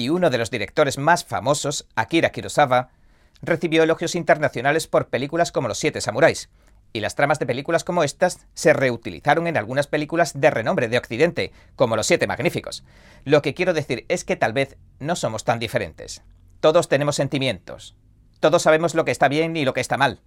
[0.00, 2.88] Y uno de los directores más famosos, Akira Kurosawa,
[3.42, 6.48] recibió elogios internacionales por películas como Los Siete Samuráis,
[6.94, 10.96] y las tramas de películas como estas se reutilizaron en algunas películas de renombre de
[10.96, 12.82] Occidente, como Los Siete Magníficos.
[13.26, 16.22] Lo que quiero decir es que tal vez no somos tan diferentes.
[16.60, 17.94] Todos tenemos sentimientos.
[18.40, 20.22] Todos sabemos lo que está bien y lo que está mal.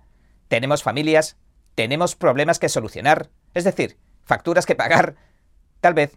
[0.50, 1.36] Tenemos familias,
[1.74, 3.32] tenemos problemas que solucionar.
[3.56, 5.16] Es decir, facturas que pagar.
[5.82, 6.14] Tal vez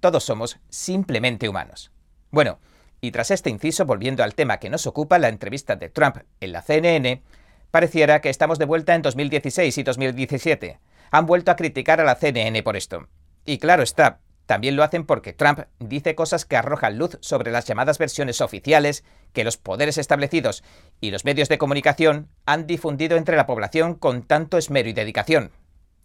[0.00, 1.92] todos somos simplemente humanos.
[2.32, 2.58] Bueno,
[3.00, 6.52] y tras este inciso, volviendo al tema que nos ocupa, la entrevista de Trump en
[6.52, 7.22] la CNN,
[7.70, 10.78] pareciera que estamos de vuelta en 2016 y 2017.
[11.10, 13.08] Han vuelto a criticar a la CNN por esto.
[13.44, 17.66] Y claro está, también lo hacen porque Trump dice cosas que arrojan luz sobre las
[17.66, 20.64] llamadas versiones oficiales que los poderes establecidos
[21.00, 25.52] y los medios de comunicación han difundido entre la población con tanto esmero y dedicación.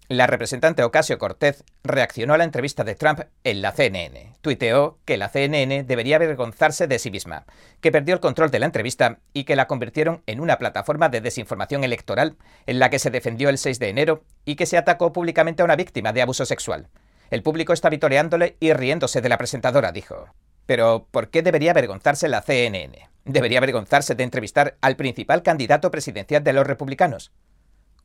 [0.10, 4.34] La representante Ocasio Cortez reaccionó a la entrevista de Trump en la CNN.
[4.42, 7.46] Tuiteó que la CNN debería avergonzarse de sí misma,
[7.80, 11.22] que perdió el control de la entrevista y que la convirtieron en una plataforma de
[11.22, 12.36] desinformación electoral
[12.66, 15.66] en la que se defendió el 6 de enero y que se atacó públicamente a
[15.66, 16.90] una víctima de abuso sexual.
[17.32, 20.28] El público está vitoreándole y riéndose de la presentadora, dijo.
[20.66, 23.10] Pero, ¿por qué debería avergonzarse la CNN?
[23.24, 27.32] Debería avergonzarse de entrevistar al principal candidato presidencial de los republicanos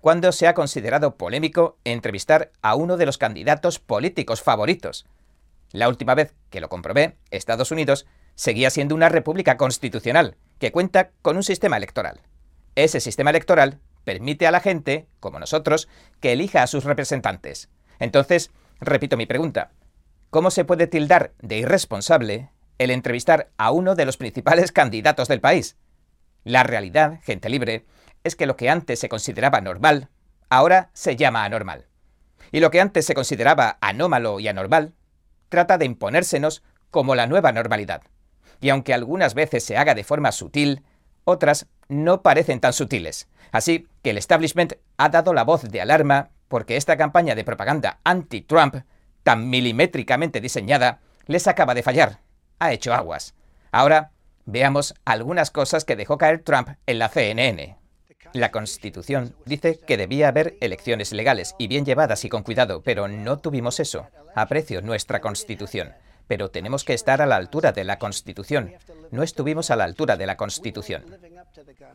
[0.01, 5.07] cuando se ha considerado polémico entrevistar a uno de los candidatos políticos favoritos.
[5.73, 11.11] La última vez que lo comprobé, Estados Unidos seguía siendo una república constitucional que cuenta
[11.23, 12.21] con un sistema electoral.
[12.75, 15.89] Ese sistema electoral permite a la gente, como nosotros,
[16.21, 17.69] que elija a sus representantes.
[17.99, 19.73] Entonces, repito mi pregunta,
[20.31, 25.41] ¿cómo se puede tildar de irresponsable el entrevistar a uno de los principales candidatos del
[25.41, 25.77] país?
[26.45, 27.85] La realidad, gente libre,
[28.29, 30.09] es que lo que antes se consideraba normal,
[30.49, 31.87] ahora se llama anormal.
[32.53, 34.95] Y lo que antes se consideraba anómalo y anormal,
[35.49, 38.03] trata de imponérsenos como la nueva normalidad.
[38.61, 40.83] Y aunque algunas veces se haga de forma sutil,
[41.25, 43.29] otras no parecen tan sutiles.
[43.53, 48.01] Así que el establishment ha dado la voz de alarma porque esta campaña de propaganda
[48.05, 48.77] anti-Trump,
[49.23, 52.21] tan milimétricamente diseñada, les acaba de fallar.
[52.59, 53.35] Ha hecho aguas.
[53.71, 54.13] Ahora
[54.47, 57.77] veamos algunas cosas que dejó caer Trump en la CNN.
[58.35, 63.09] La Constitución dice que debía haber elecciones legales y bien llevadas y con cuidado, pero
[63.09, 64.07] no tuvimos eso.
[64.35, 65.95] Aprecio nuestra Constitución,
[66.27, 68.75] pero tenemos que estar a la altura de la Constitución.
[69.11, 71.05] No estuvimos a la altura de la Constitución.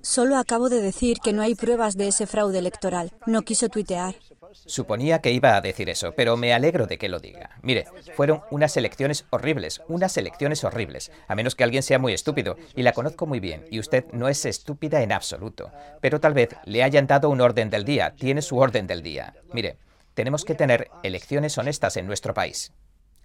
[0.02, 3.12] Solo acabo de decir que no hay pruebas de ese fraude electoral.
[3.26, 4.16] No quiso tuitear.
[4.54, 7.52] Suponía que iba a decir eso, pero me alegro de que lo diga.
[7.62, 12.58] Mire, fueron unas elecciones horribles, unas elecciones horribles, a menos que alguien sea muy estúpido,
[12.76, 15.72] y la conozco muy bien, y usted no es estúpida en absoluto,
[16.02, 19.34] pero tal vez le hayan dado un orden del día, tiene su orden del día.
[19.54, 19.78] Mire,
[20.14, 22.72] tenemos que tener elecciones honestas en nuestro país.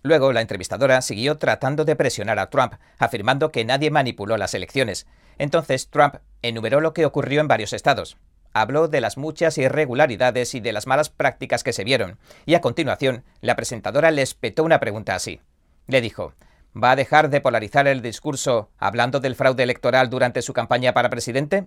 [0.03, 5.07] Luego, la entrevistadora siguió tratando de presionar a Trump, afirmando que nadie manipuló las elecciones.
[5.38, 8.18] Entonces, Trump enumeró lo que ocurrió en varios estados
[8.53, 12.61] habló de las muchas irregularidades y de las malas prácticas que se vieron, y a
[12.61, 15.40] continuación la presentadora le espetó una pregunta así.
[15.87, 16.35] Le dijo,
[16.74, 21.11] ¿va a dejar de polarizar el discurso hablando del fraude electoral durante su campaña para
[21.11, 21.66] presidente?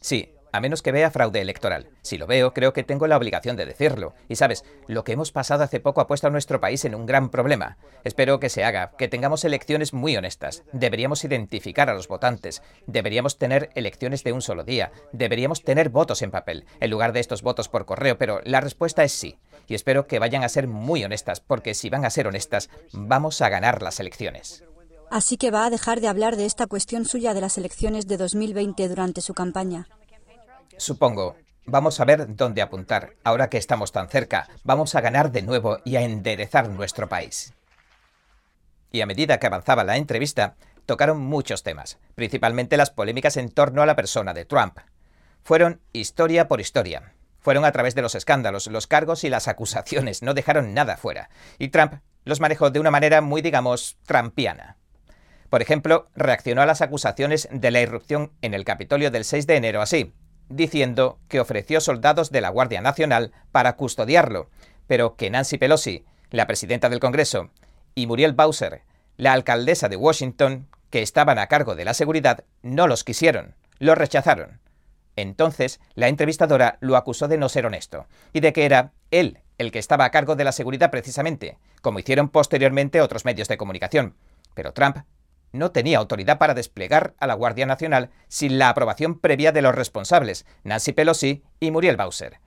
[0.00, 1.88] Sí, a menos que vea fraude electoral.
[2.02, 4.14] Si lo veo, creo que tengo la obligación de decirlo.
[4.28, 7.06] Y sabes, lo que hemos pasado hace poco ha puesto a nuestro país en un
[7.06, 7.76] gran problema.
[8.04, 10.62] Espero que se haga, que tengamos elecciones muy honestas.
[10.72, 12.62] Deberíamos identificar a los votantes.
[12.86, 14.92] Deberíamos tener elecciones de un solo día.
[15.12, 18.18] Deberíamos tener votos en papel, en lugar de estos votos por correo.
[18.18, 19.38] Pero la respuesta es sí.
[19.66, 23.40] Y espero que vayan a ser muy honestas, porque si van a ser honestas, vamos
[23.40, 24.64] a ganar las elecciones.
[25.10, 28.16] Así que va a dejar de hablar de esta cuestión suya de las elecciones de
[28.16, 29.88] 2020 durante su campaña.
[30.80, 31.36] Supongo.
[31.66, 33.12] Vamos a ver dónde apuntar.
[33.22, 37.52] Ahora que estamos tan cerca, vamos a ganar de nuevo y a enderezar nuestro país.
[38.90, 43.82] Y a medida que avanzaba la entrevista, tocaron muchos temas, principalmente las polémicas en torno
[43.82, 44.78] a la persona de Trump.
[45.42, 47.12] Fueron historia por historia.
[47.40, 51.28] Fueron a través de los escándalos, los cargos y las acusaciones, no dejaron nada fuera.
[51.58, 54.78] Y Trump los manejó de una manera muy, digamos, trampiana.
[55.50, 59.56] Por ejemplo, reaccionó a las acusaciones de la irrupción en el Capitolio del 6 de
[59.56, 60.14] enero así
[60.50, 64.50] diciendo que ofreció soldados de la Guardia Nacional para custodiarlo,
[64.86, 67.50] pero que Nancy Pelosi, la presidenta del Congreso,
[67.94, 68.82] y Muriel Bowser,
[69.16, 73.96] la alcaldesa de Washington, que estaban a cargo de la seguridad, no los quisieron, los
[73.96, 74.60] rechazaron.
[75.16, 79.70] Entonces, la entrevistadora lo acusó de no ser honesto, y de que era él el
[79.70, 84.16] que estaba a cargo de la seguridad precisamente, como hicieron posteriormente otros medios de comunicación.
[84.54, 84.98] Pero Trump
[85.52, 89.74] no tenía autoridad para desplegar a la Guardia Nacional sin la aprobación previa de los
[89.74, 92.38] responsables, Nancy Pelosi y Muriel Bowser.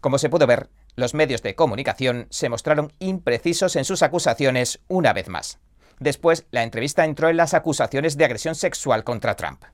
[0.00, 5.12] Como se pudo ver, los medios de comunicación se mostraron imprecisos en sus acusaciones una
[5.12, 5.58] vez más.
[5.98, 9.64] Después, la entrevista entró en las acusaciones de agresión sexual contra Trump.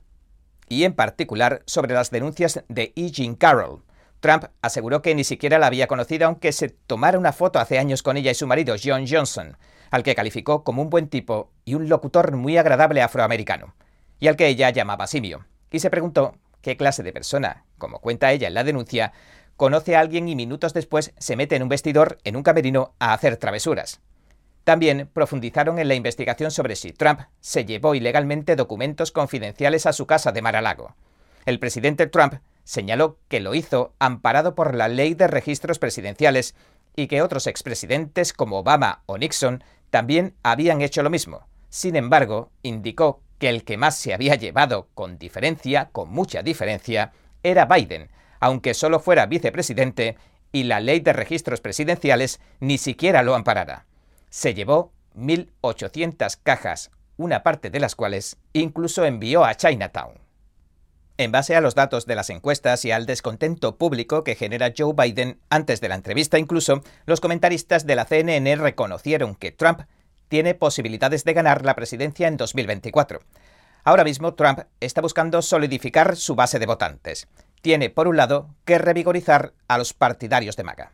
[0.69, 3.11] Y en particular sobre las denuncias de E.
[3.11, 3.83] Jean Carroll.
[4.21, 8.03] Trump aseguró que ni siquiera la había conocido aunque se tomara una foto hace años
[8.03, 9.57] con ella y su marido, John Johnson,
[9.91, 13.75] al que calificó como un buen tipo y un locutor muy agradable afroamericano,
[14.19, 18.31] y al que ella llamaba simio, y se preguntó qué clase de persona, como cuenta
[18.31, 19.13] ella en la denuncia,
[19.57, 23.13] conoce a alguien y minutos después se mete en un vestidor en un camerino a
[23.13, 24.01] hacer travesuras.
[24.63, 30.05] También profundizaron en la investigación sobre si Trump se llevó ilegalmente documentos confidenciales a su
[30.05, 30.95] casa de Mar-a-Lago.
[31.45, 36.55] El presidente Trump señaló que lo hizo amparado por la ley de registros presidenciales
[36.95, 41.45] y que otros expresidentes como Obama o Nixon también habían hecho lo mismo.
[41.69, 47.11] Sin embargo, indicó que el que más se había llevado con diferencia, con mucha diferencia,
[47.43, 50.17] era Biden, aunque solo fuera vicepresidente
[50.51, 53.85] y la ley de registros presidenciales ni siquiera lo amparara.
[54.29, 60.13] Se llevó 1.800 cajas, una parte de las cuales incluso envió a Chinatown.
[61.21, 64.93] En base a los datos de las encuestas y al descontento público que genera Joe
[64.97, 69.81] Biden antes de la entrevista incluso, los comentaristas de la CNN reconocieron que Trump
[70.29, 73.19] tiene posibilidades de ganar la presidencia en 2024.
[73.83, 77.27] Ahora mismo Trump está buscando solidificar su base de votantes
[77.61, 80.91] tiene, por un lado, que revigorizar a los partidarios de MAGA.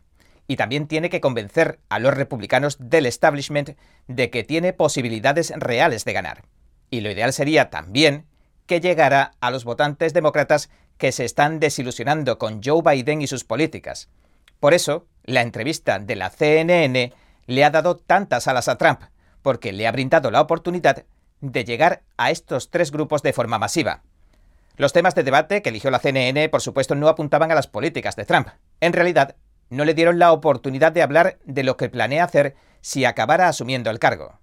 [0.48, 6.06] Y también tiene que convencer a los republicanos del establishment de que tiene posibilidades reales
[6.06, 6.44] de ganar.
[6.90, 8.26] Y lo ideal sería también
[8.68, 13.44] que llegara a los votantes demócratas que se están desilusionando con Joe Biden y sus
[13.44, 14.10] políticas.
[14.60, 17.14] Por eso, la entrevista de la CNN
[17.46, 19.02] le ha dado tantas alas a Trump,
[19.42, 21.06] porque le ha brindado la oportunidad
[21.42, 24.04] de llegar a estos tres grupos de forma masiva.
[24.76, 28.16] Los temas de debate que eligió la CNN, por supuesto, no apuntaban a las políticas
[28.16, 28.50] de Trump.
[28.80, 29.36] En realidad,
[29.70, 33.90] no le dieron la oportunidad de hablar de lo que planea hacer si acabara asumiendo
[33.90, 34.40] el cargo.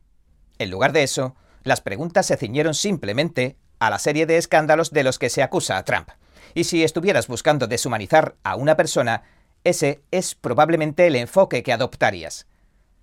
[0.58, 5.04] En lugar de eso, las preguntas se ciñeron simplemente a la serie de escándalos de
[5.04, 6.08] los que se acusa a Trump.
[6.54, 9.22] Y si estuvieras buscando deshumanizar a una persona,
[9.64, 12.46] ese es probablemente el enfoque que adoptarías.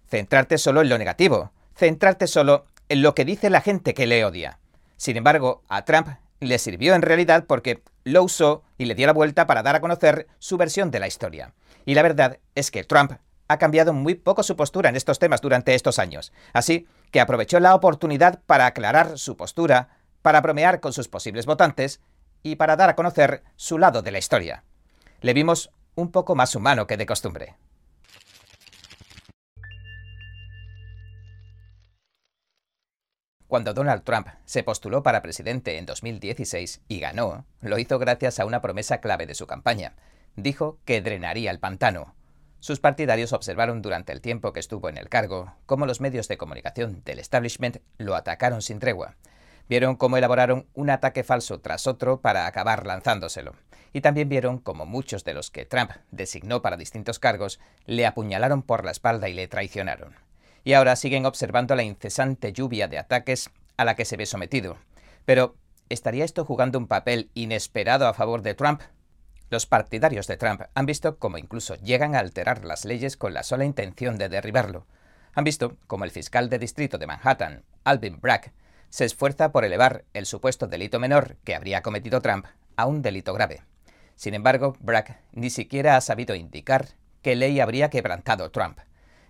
[0.09, 4.23] Centrarte solo en lo negativo, centrarte solo en lo que dice la gente que le
[4.25, 4.59] odia.
[4.97, 6.07] Sin embargo, a Trump
[6.39, 9.81] le sirvió en realidad porque lo usó y le dio la vuelta para dar a
[9.81, 11.53] conocer su versión de la historia.
[11.85, 13.13] Y la verdad es que Trump
[13.47, 17.59] ha cambiado muy poco su postura en estos temas durante estos años, así que aprovechó
[17.59, 19.89] la oportunidad para aclarar su postura,
[20.21, 22.01] para bromear con sus posibles votantes
[22.43, 24.63] y para dar a conocer su lado de la historia.
[25.21, 27.55] Le vimos un poco más humano que de costumbre.
[33.51, 38.45] Cuando Donald Trump se postuló para presidente en 2016 y ganó, lo hizo gracias a
[38.45, 39.95] una promesa clave de su campaña.
[40.37, 42.15] Dijo que drenaría el pantano.
[42.61, 46.37] Sus partidarios observaron durante el tiempo que estuvo en el cargo cómo los medios de
[46.37, 49.17] comunicación del establishment lo atacaron sin tregua.
[49.71, 53.55] Vieron cómo elaboraron un ataque falso tras otro para acabar lanzándoselo.
[53.91, 58.61] Y también vieron cómo muchos de los que Trump designó para distintos cargos le apuñalaron
[58.61, 60.13] por la espalda y le traicionaron
[60.63, 64.77] y ahora siguen observando la incesante lluvia de ataques a la que se ve sometido.
[65.25, 65.55] Pero,
[65.89, 68.81] ¿estaría esto jugando un papel inesperado a favor de Trump?
[69.49, 73.43] Los partidarios de Trump han visto cómo incluso llegan a alterar las leyes con la
[73.43, 74.85] sola intención de derribarlo.
[75.33, 78.51] Han visto cómo el fiscal de distrito de Manhattan, Alvin Bragg,
[78.91, 83.33] se esfuerza por elevar el supuesto delito menor que habría cometido Trump a un delito
[83.33, 83.63] grave.
[84.15, 86.89] Sin embargo, Bragg ni siquiera ha sabido indicar
[87.21, 88.79] qué ley habría quebrantado Trump.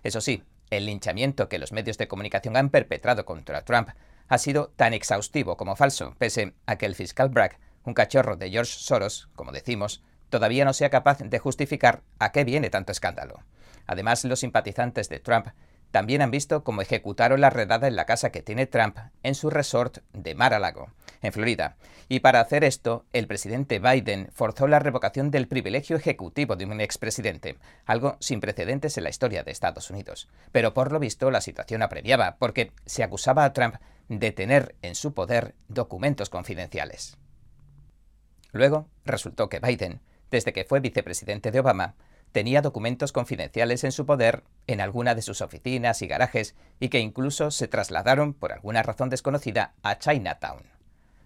[0.04, 3.90] Eso sí, el linchamiento que los medios de comunicación han perpetrado contra Trump
[4.28, 8.50] ha sido tan exhaustivo como falso, pese a que el fiscal Bragg, un cachorro de
[8.50, 13.44] George Soros, como decimos, todavía no sea capaz de justificar a qué viene tanto escándalo.
[13.86, 15.50] Además, los simpatizantes de Trump
[15.92, 19.50] también han visto cómo ejecutaron la redada en la casa que tiene Trump en su
[19.50, 20.90] resort de Mar-a-Lago,
[21.22, 21.76] en Florida.
[22.08, 26.82] Y para hacer esto, el presidente Biden forzó la revocación del privilegio ejecutivo de un
[26.82, 30.28] expresidente, algo sin precedentes en la historia de Estados Unidos.
[30.52, 33.76] Pero por lo visto la situación apremiaba, porque se acusaba a Trump
[34.10, 37.18] de tener en su poder documentos confidenciales.
[38.52, 41.96] Luego resultó que Biden, desde que fue vicepresidente de Obama,
[42.32, 47.00] tenía documentos confidenciales en su poder en alguna de sus oficinas y garajes y que
[47.00, 50.64] incluso se trasladaron por alguna razón desconocida a Chinatown.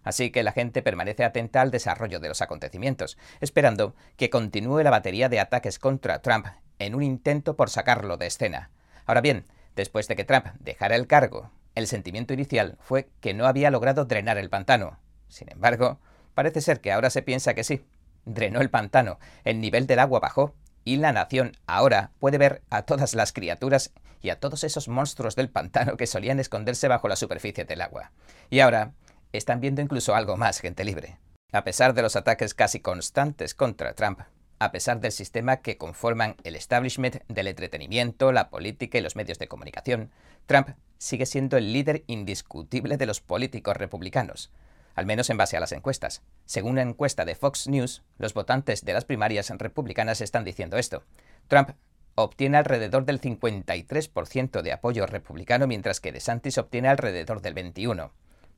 [0.04, 4.92] Así que la gente permanece atenta al desarrollo de los acontecimientos, esperando que continúe la
[4.92, 6.46] batería de ataques contra Trump
[6.78, 8.70] en un intento por sacarlo de escena.
[9.06, 9.46] Ahora bien,
[9.76, 14.06] después de que Trump dejara el cargo, el sentimiento inicial fue que no había logrado
[14.06, 15.00] drenar el pantano.
[15.28, 16.00] Sin embargo,
[16.36, 17.86] parece ser que ahora se piensa que sí.
[18.26, 20.56] Drenó el pantano, el nivel del agua bajó
[20.86, 25.36] y la nación ahora puede ver a todas las criaturas y a todos esos monstruos
[25.36, 28.12] del pantano que solían esconderse bajo la superficie del agua.
[28.50, 28.94] Y ahora
[29.34, 31.18] están viendo incluso algo más gente libre.
[31.52, 34.22] A pesar de los ataques casi constantes contra Trump,
[34.60, 39.38] a pesar del sistema que conforman el establishment del entretenimiento, la política y los medios
[39.38, 40.12] de comunicación,
[40.46, 44.52] Trump sigue siendo el líder indiscutible de los políticos republicanos.
[44.96, 46.24] Al menos en base a las encuestas.
[46.46, 51.04] Según una encuesta de Fox News, los votantes de las primarias republicanas están diciendo esto.
[51.48, 51.72] Trump
[52.16, 58.12] obtiene alrededor del 53% de apoyo republicano, mientras que DeSantis obtiene alrededor del 21%.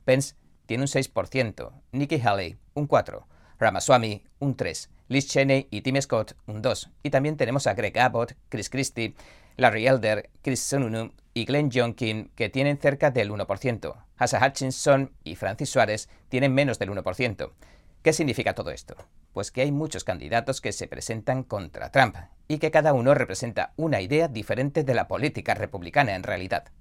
[0.04, 0.36] Pence
[0.66, 3.24] tiene un 6%, Nikki Haley un 4%,
[3.58, 7.98] Ramaswamy un 3%, Liz Cheney y Tim Scott un 2%, y también tenemos a Greg
[7.98, 9.14] Abbott, Chris Christie,
[9.56, 13.94] Larry Elder, Chris Sununu y Glenn Youngkin, que tienen cerca del 1%.
[14.16, 17.52] Asa Hutchinson y Francis Suárez tienen menos del 1%.
[18.02, 18.96] ¿Qué significa todo esto?
[19.32, 22.16] Pues que hay muchos candidatos que se presentan contra Trump
[22.48, 26.72] y que cada uno representa una idea diferente de la política republicana en realidad.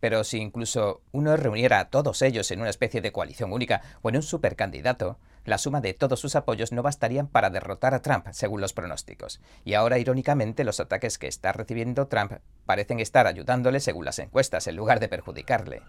[0.00, 4.08] Pero si incluso uno reuniera a todos ellos en una especie de coalición única o
[4.08, 8.26] en un supercandidato, la suma de todos sus apoyos no bastarían para derrotar a Trump,
[8.32, 9.40] según los pronósticos.
[9.64, 12.32] Y ahora, irónicamente, los ataques que está recibiendo Trump
[12.66, 15.82] parecen estar ayudándole según las encuestas, en lugar de perjudicarle.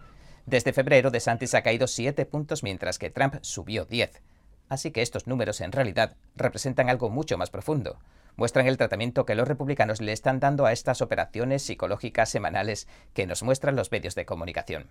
[0.46, 4.22] Desde febrero, DeSantis ha caído 7 puntos mientras que Trump subió 10.
[4.70, 8.00] Así que estos números en realidad representan algo mucho más profundo
[8.40, 13.28] muestran el tratamiento que los republicanos le están dando a estas operaciones psicológicas semanales que
[13.28, 14.90] nos muestran los medios de comunicación.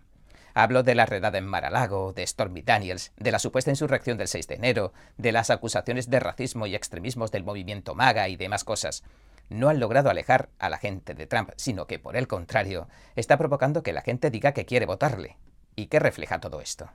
[0.55, 4.49] Hablo de la redada en Mar-a-Lago, de Stormy Daniels, de la supuesta insurrección del 6
[4.49, 9.05] de enero, de las acusaciones de racismo y extremismos del movimiento MAGA y demás cosas.
[9.51, 13.39] No han logrado alejar a la gente de Trump, sino que, por el contrario, está
[13.39, 15.37] provocando que la gente diga que quiere votarle.
[15.77, 16.91] ¿Y qué refleja todo esto?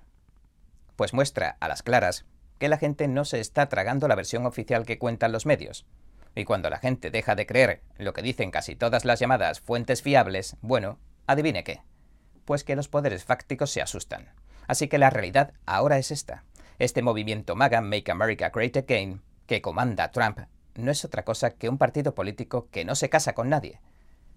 [0.96, 2.26] Pues muestra a las claras
[2.60, 5.86] que la gente no se está tragando la versión oficial que cuentan los medios.
[6.36, 10.02] Y cuando la gente deja de creer lo que dicen casi todas las llamadas fuentes
[10.02, 11.82] fiables, bueno, adivine qué.
[12.46, 14.30] Pues que los poderes fácticos se asustan.
[14.68, 16.44] Así que la realidad ahora es esta.
[16.80, 20.40] Este movimiento MAGA, Make America Great Again, que comanda Trump,
[20.76, 23.80] no es otra cosa que un partido político que no se casa con nadie.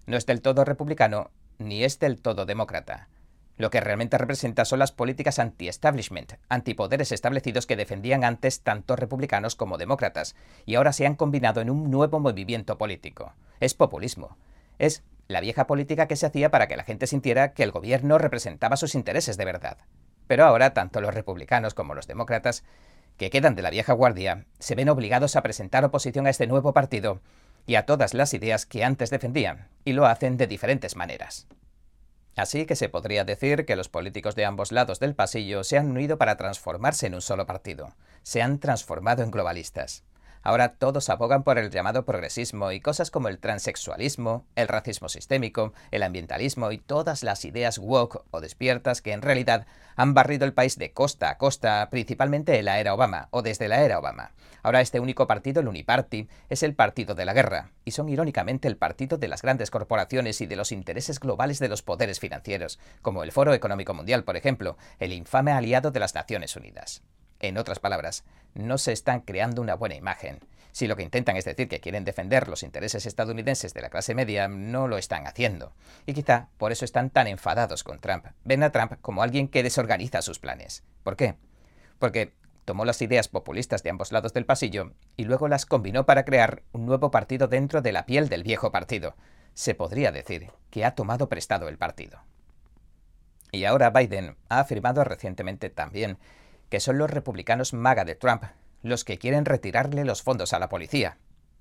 [0.05, 3.09] No es del todo republicano ni es del todo demócrata.
[3.57, 9.55] Lo que realmente representa son las políticas anti-establishment, antipoderes establecidos que defendían antes tanto republicanos
[9.55, 10.35] como demócratas,
[10.67, 13.33] y ahora se han combinado en un nuevo movimiento político.
[13.59, 14.37] Es populismo.
[14.77, 18.17] Es la vieja política que se hacía para que la gente sintiera que el gobierno
[18.17, 19.77] representaba sus intereses de verdad.
[20.27, 22.63] Pero ahora tanto los republicanos como los demócratas,
[23.17, 26.73] que quedan de la vieja guardia, se ven obligados a presentar oposición a este nuevo
[26.73, 27.21] partido
[27.65, 31.47] y a todas las ideas que antes defendían, y lo hacen de diferentes maneras.
[32.37, 35.89] Así que se podría decir que los políticos de ambos lados del pasillo se han
[35.89, 37.95] unido para transformarse en un solo partido.
[38.21, 40.03] Se han transformado en globalistas.
[40.47, 45.73] Ahora todos abogan por el llamado progresismo y cosas como el transexualismo, el racismo sistémico,
[45.91, 49.67] el ambientalismo y todas las ideas woke o despiertas que en realidad
[49.97, 53.67] han barrido el país de costa a costa, principalmente en la era Obama o desde
[53.67, 54.31] la era Obama.
[54.63, 58.69] Ahora este único partido, el Uniparty, es el partido de la guerra, y son irónicamente
[58.69, 62.79] el partido de las grandes corporaciones y de los intereses globales de los poderes financieros,
[63.01, 67.03] como el Foro Económico Mundial, por ejemplo, el infame aliado de las Naciones Unidas.
[67.39, 68.23] En otras palabras,
[68.53, 70.39] no se están creando una buena imagen.
[70.71, 74.13] Si lo que intentan es decir que quieren defender los intereses estadounidenses de la clase
[74.13, 75.73] media, no lo están haciendo.
[76.05, 78.27] Y quizá por eso están tan enfadados con Trump.
[78.43, 80.83] Ven a Trump como alguien que desorganiza sus planes.
[81.03, 81.35] ¿Por qué?
[81.97, 82.33] Porque
[82.63, 86.61] tomó las ideas populistas de ambos lados del pasillo y luego las combinó para crear
[86.73, 89.15] un nuevo partido dentro de la piel del viejo partido.
[89.55, 92.19] Se podría decir que ha tomado prestado el partido.
[93.51, 96.19] Y ahora Biden ha afirmado recientemente también
[96.69, 98.43] que son los republicanos MAGA de Trump
[98.83, 101.17] los que quieren retirarle los fondos a la policía.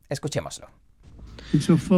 [0.09, 0.69] Escuchémoslo.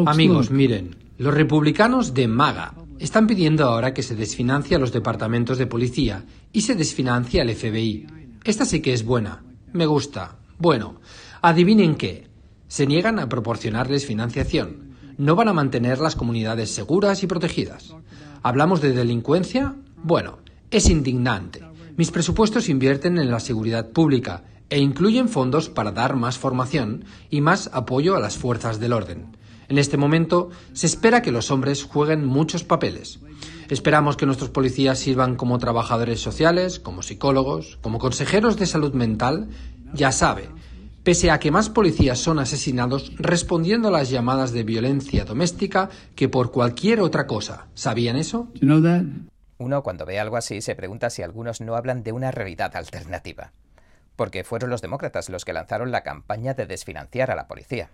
[0.06, 5.58] Amigos, miren, los republicanos de MAGA están pidiendo ahora que se desfinancie a los departamentos
[5.58, 8.06] de policía y se desfinancie al FBI.
[8.44, 9.42] Esta sí que es buena.
[9.72, 10.36] Me gusta.
[10.58, 11.00] Bueno,
[11.42, 12.28] adivinen qué.
[12.66, 14.94] Se niegan a proporcionarles financiación.
[15.16, 17.94] No van a mantener las comunidades seguras y protegidas.
[18.42, 19.74] ¿Hablamos de delincuencia?
[19.96, 20.38] Bueno,
[20.70, 21.62] es indignante.
[21.98, 27.40] Mis presupuestos invierten en la seguridad pública e incluyen fondos para dar más formación y
[27.40, 29.36] más apoyo a las fuerzas del orden.
[29.68, 33.18] En este momento se espera que los hombres jueguen muchos papeles.
[33.68, 39.48] Esperamos que nuestros policías sirvan como trabajadores sociales, como psicólogos, como consejeros de salud mental.
[39.92, 40.50] Ya sabe,
[41.02, 46.28] pese a que más policías son asesinados respondiendo a las llamadas de violencia doméstica que
[46.28, 47.66] por cualquier otra cosa.
[47.74, 48.46] ¿Sabían eso?
[49.58, 53.52] Uno cuando ve algo así se pregunta si algunos no hablan de una realidad alternativa.
[54.14, 57.90] Porque fueron los demócratas los que lanzaron la campaña de desfinanciar a la policía.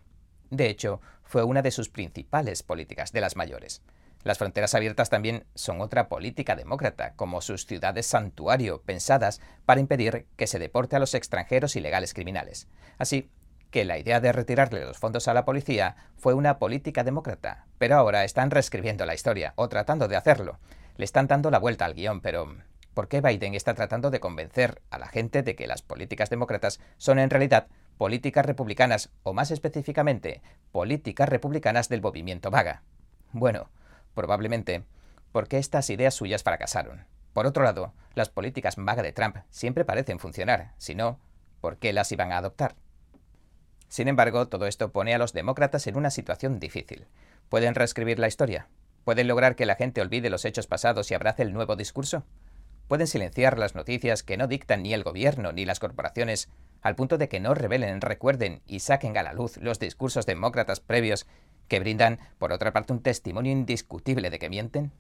[0.51, 3.83] De hecho, fue una de sus principales políticas, de las mayores.
[4.25, 10.27] Las fronteras abiertas también son otra política demócrata, como sus ciudades santuario, pensadas para impedir
[10.37, 12.69] que se deporte a los extranjeros ilegales criminales.
[12.99, 13.31] Así
[13.71, 17.97] que la idea de retirarle los fondos a la policía fue una política demócrata, pero
[17.97, 20.59] ahora están reescribiendo la historia, o tratando de hacerlo,
[20.97, 22.57] le están dando la vuelta al guion, pero
[22.95, 26.81] por qué Biden está tratando de convencer a la gente de que las políticas demócratas
[26.97, 27.67] son en realidad
[27.99, 30.43] políticas republicanas, o más específicamente,
[30.73, 32.83] políticas republicanas del movimiento vaga.
[33.33, 33.71] Bueno,
[34.15, 34.85] probablemente
[35.33, 37.07] porque estas ideas suyas fracasaron.
[37.33, 41.19] Por otro lado, las políticas vaga de Trump siempre parecen funcionar, si no,
[41.61, 42.77] ¿por qué las iban a adoptar?
[43.89, 47.07] Sin embargo, todo esto pone a los demócratas en una situación difícil.
[47.49, 48.69] ¿Pueden reescribir la historia?
[49.05, 52.25] ¿Pueden lograr que la gente olvide los hechos pasados y abrace el nuevo discurso?
[52.89, 56.49] ¿Pueden silenciar las noticias que no dictan ni el gobierno ni las corporaciones
[56.81, 60.81] al punto de que no revelen, recuerden y saquen a la luz los discursos demócratas
[60.81, 61.27] previos
[61.69, 64.93] que brindan, por otra parte, un testimonio indiscutible de que mienten?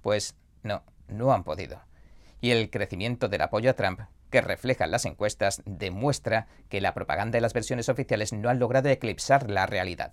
[0.00, 1.80] Pues no, no han podido.
[2.40, 7.38] Y el crecimiento del apoyo a Trump que reflejan las encuestas demuestra que la propaganda
[7.38, 10.12] y las versiones oficiales no han logrado eclipsar la realidad.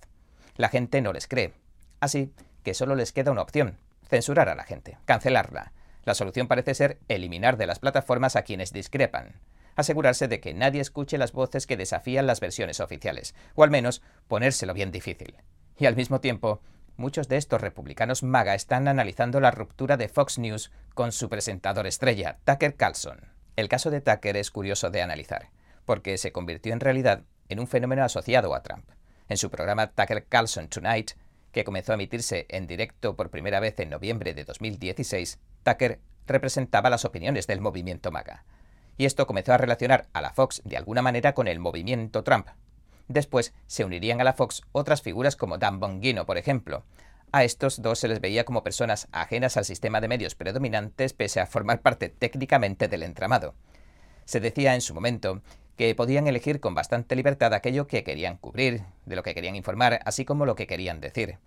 [0.56, 1.52] La gente no les cree.
[2.00, 2.32] Así
[2.62, 5.72] que solo les queda una opción, censurar a la gente, cancelarla.
[6.04, 9.34] La solución parece ser eliminar de las plataformas a quienes discrepan,
[9.76, 14.02] asegurarse de que nadie escuche las voces que desafían las versiones oficiales, o al menos
[14.28, 15.36] ponérselo bien difícil.
[15.78, 16.60] Y al mismo tiempo,
[16.96, 21.86] muchos de estos republicanos maga están analizando la ruptura de Fox News con su presentador
[21.86, 23.20] estrella, Tucker Carlson.
[23.56, 25.50] El caso de Tucker es curioso de analizar,
[25.84, 28.88] porque se convirtió en realidad en un fenómeno asociado a Trump.
[29.28, 31.12] En su programa Tucker Carlson Tonight,
[31.52, 36.90] que comenzó a emitirse en directo por primera vez en noviembre de 2016, Tucker representaba
[36.90, 38.44] las opiniones del movimiento MAGA.
[38.98, 42.48] Y esto comenzó a relacionar a la Fox de alguna manera con el movimiento Trump.
[43.08, 46.84] Después se unirían a la Fox otras figuras como Dan Bongino, por ejemplo,
[47.34, 51.40] a estos dos se les veía como personas ajenas al sistema de medios predominantes pese
[51.40, 53.54] a formar parte técnicamente del entramado.
[54.26, 55.40] Se decía en su momento
[55.76, 60.00] que podían elegir con bastante libertad aquello que querían cubrir, de lo que querían informar,
[60.04, 61.38] así como lo que querían decir.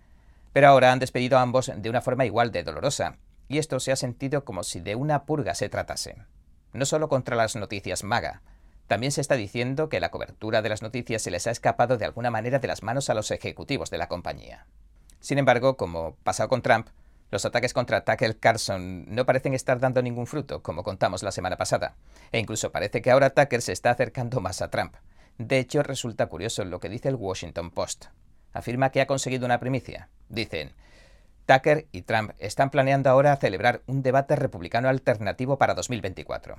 [0.54, 3.18] Pero ahora han despedido a ambos de una forma igual de dolorosa,
[3.48, 6.16] y esto se ha sentido como si de una purga se tratase.
[6.74, 8.42] No solo contra las noticias maga,
[8.88, 12.06] también se está diciendo que la cobertura de las noticias se les ha escapado de
[12.06, 14.68] alguna manera de las manos a los ejecutivos de la compañía.
[15.20, 16.88] Sin embargo, como pasado con Trump,
[17.32, 21.58] los ataques contra Tucker Carlson no parecen estar dando ningún fruto, como contamos la semana
[21.58, 21.96] pasada,
[22.32, 24.96] e incluso parece que ahora Tucker se está acercando más a Trump.
[25.38, 28.06] De hecho, resulta curioso lo que dice el Washington Post.
[28.54, 30.10] Afirma que ha conseguido una primicia.
[30.30, 30.74] Dicen,
[31.46, 36.56] Tucker y Trump están planeando ahora celebrar un debate republicano alternativo para 2024.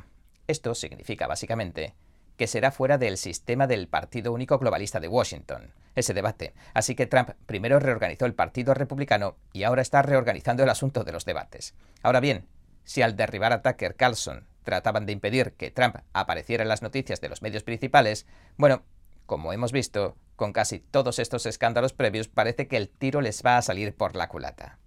[0.47, 1.95] Esto significa básicamente
[2.37, 6.55] que será fuera del sistema del Partido Único Globalista de Washington, ese debate.
[6.75, 11.13] Así que Trump primero reorganizó el Partido Republicano y ahora está reorganizando el asunto de
[11.13, 11.75] los debates.
[12.03, 12.47] Ahora bien,
[12.85, 17.21] si al derribar a Tucker Carlson trataban de impedir que Trump apareciera en las noticias
[17.21, 18.27] de los medios principales,
[18.57, 18.83] bueno,
[19.27, 23.57] como hemos visto, con casi todos estos escándalos previos parece que el tiro les va
[23.57, 24.79] a salir por la culata.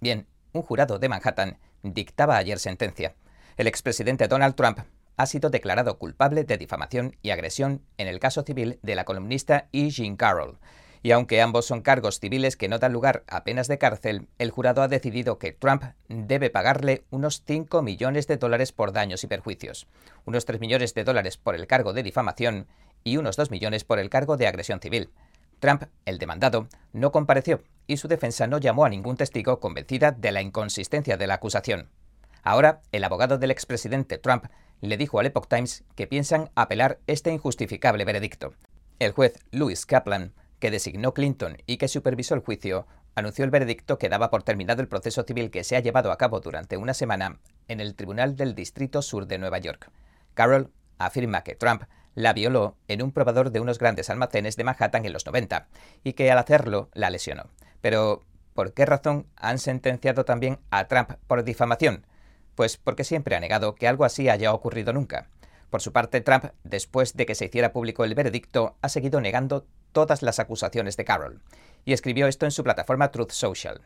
[0.00, 3.14] Bien, un jurado de Manhattan dictaba ayer sentencia.
[3.56, 4.80] El expresidente Donald Trump
[5.16, 9.68] ha sido declarado culpable de difamación y agresión en el caso civil de la columnista
[9.72, 9.90] E.
[9.90, 10.58] Jean Carroll.
[11.02, 14.50] Y aunque ambos son cargos civiles que no dan lugar a penas de cárcel, el
[14.50, 19.26] jurado ha decidido que Trump debe pagarle unos 5 millones de dólares por daños y
[19.26, 19.86] perjuicios,
[20.26, 22.66] unos 3 millones de dólares por el cargo de difamación
[23.02, 25.10] y unos 2 millones por el cargo de agresión civil.
[25.60, 30.32] Trump, el demandado, no compareció y su defensa no llamó a ningún testigo convencida de
[30.32, 31.90] la inconsistencia de la acusación.
[32.42, 34.46] Ahora, el abogado del expresidente Trump
[34.80, 38.54] le dijo al Epoch Times que piensan apelar este injustificable veredicto.
[38.98, 43.98] El juez Louis Kaplan, que designó Clinton y que supervisó el juicio, anunció el veredicto
[43.98, 46.94] que daba por terminado el proceso civil que se ha llevado a cabo durante una
[46.94, 49.90] semana en el Tribunal del Distrito Sur de Nueva York.
[50.34, 51.82] Carroll afirma que Trump
[52.14, 55.68] la violó en un probador de unos grandes almacenes de Manhattan en los 90
[56.04, 57.50] y que al hacerlo la lesionó.
[57.80, 58.22] Pero,
[58.54, 62.06] ¿por qué razón han sentenciado también a Trump por difamación?
[62.54, 65.28] Pues porque siempre ha negado que algo así haya ocurrido nunca.
[65.70, 69.66] Por su parte, Trump, después de que se hiciera público el veredicto, ha seguido negando
[69.92, 71.42] todas las acusaciones de Carroll,
[71.84, 73.82] y escribió esto en su plataforma Truth Social.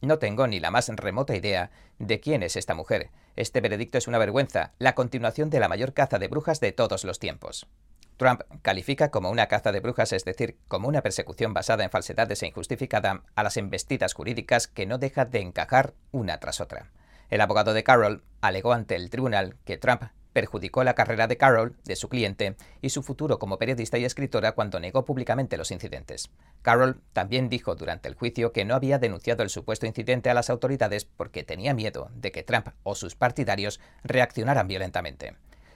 [0.00, 3.10] No tengo ni la más remota idea de quién es esta mujer.
[3.38, 7.04] Este veredicto es una vergüenza, la continuación de la mayor caza de brujas de todos
[7.04, 7.68] los tiempos.
[8.16, 12.42] Trump califica como una caza de brujas, es decir, como una persecución basada en falsedades
[12.42, 16.90] e injustificada, a las embestidas jurídicas que no deja de encajar una tras otra.
[17.30, 20.02] El abogado de Carroll alegó ante el tribunal que Trump
[20.38, 24.52] perjudicó la carrera de Carroll, de su cliente, y su futuro como periodista y escritora
[24.52, 26.30] cuando negó públicamente los incidentes.
[26.62, 30.48] Carroll también dijo durante el juicio que no había denunciado el supuesto incidente a las
[30.48, 35.34] autoridades porque tenía miedo de que Trump o sus partidarios reaccionaran violentamente.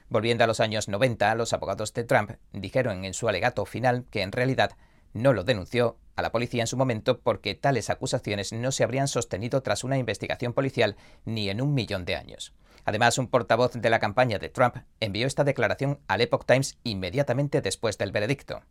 [0.08, 4.22] Volviendo a los años 90, los abogados de Trump dijeron en su alegato final que
[4.22, 4.76] en realidad
[5.12, 9.08] no lo denunció a la policía en su momento porque tales acusaciones no se habrían
[9.08, 10.94] sostenido tras una investigación policial
[11.24, 12.52] ni en un millón de años.
[12.85, 17.61] Además, un portavoz de la campaña de Trump envió esta declaración al Epoch Times inmediatamente
[17.61, 18.62] después del veredicto.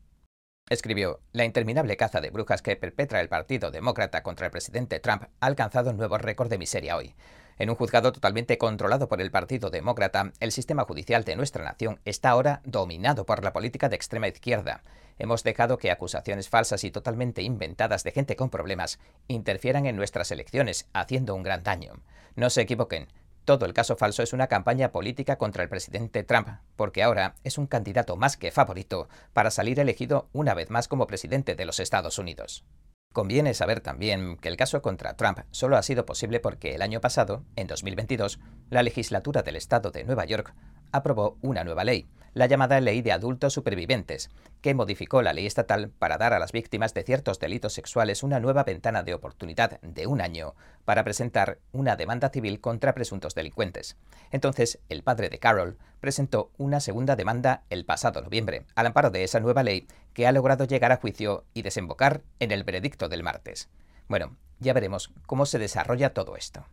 [0.70, 5.24] Escribió, la interminable caza de brujas que perpetra el Partido Demócrata contra el presidente Trump
[5.24, 7.14] ha alcanzado un nuevo récord de miseria hoy.
[7.58, 12.00] En un juzgado totalmente controlado por el Partido Demócrata, el sistema judicial de nuestra nación
[12.06, 14.82] está ahora dominado por la política de extrema izquierda.
[15.20, 18.98] Hemos dejado que acusaciones falsas y totalmente inventadas de gente con problemas
[19.28, 22.02] interfieran en nuestras elecciones, haciendo un gran daño.
[22.36, 23.10] No se equivoquen,
[23.46, 27.58] todo el caso falso es una campaña política contra el presidente Trump, porque ahora es
[27.58, 31.80] un candidato más que favorito para salir elegido una vez más como presidente de los
[31.80, 32.66] Estados Unidos.
[33.14, 37.02] Conviene saber también que el caso contra Trump solo ha sido posible porque el año
[37.02, 38.40] pasado, en 2022,
[38.70, 40.54] la legislatura del estado de Nueva York
[40.92, 44.30] aprobó una nueva ley, la llamada Ley de Adultos Supervivientes,
[44.62, 48.40] que modificó la ley estatal para dar a las víctimas de ciertos delitos sexuales una
[48.40, 53.98] nueva ventana de oportunidad de un año para presentar una demanda civil contra presuntos delincuentes.
[54.32, 59.24] Entonces, el padre de Carol presentó una segunda demanda el pasado noviembre, al amparo de
[59.24, 63.24] esa nueva ley que ha logrado llegar a juicio y desembocar en el veredicto del
[63.24, 63.70] martes.
[64.08, 66.66] Bueno, ya veremos cómo se desarrolla todo esto.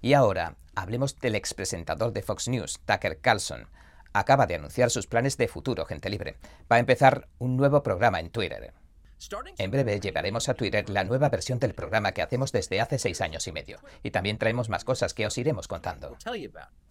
[0.00, 3.68] Y ahora, hablemos del expresentador de Fox News, Tucker Carlson,
[4.12, 6.36] acaba de anunciar sus planes de futuro, gente libre.
[6.70, 8.72] Va a empezar un nuevo programa en Twitter.
[9.58, 13.20] En breve llevaremos a Twitter la nueva versión del programa que hacemos desde hace seis
[13.20, 16.16] años y medio, y también traemos más cosas que os iremos contando.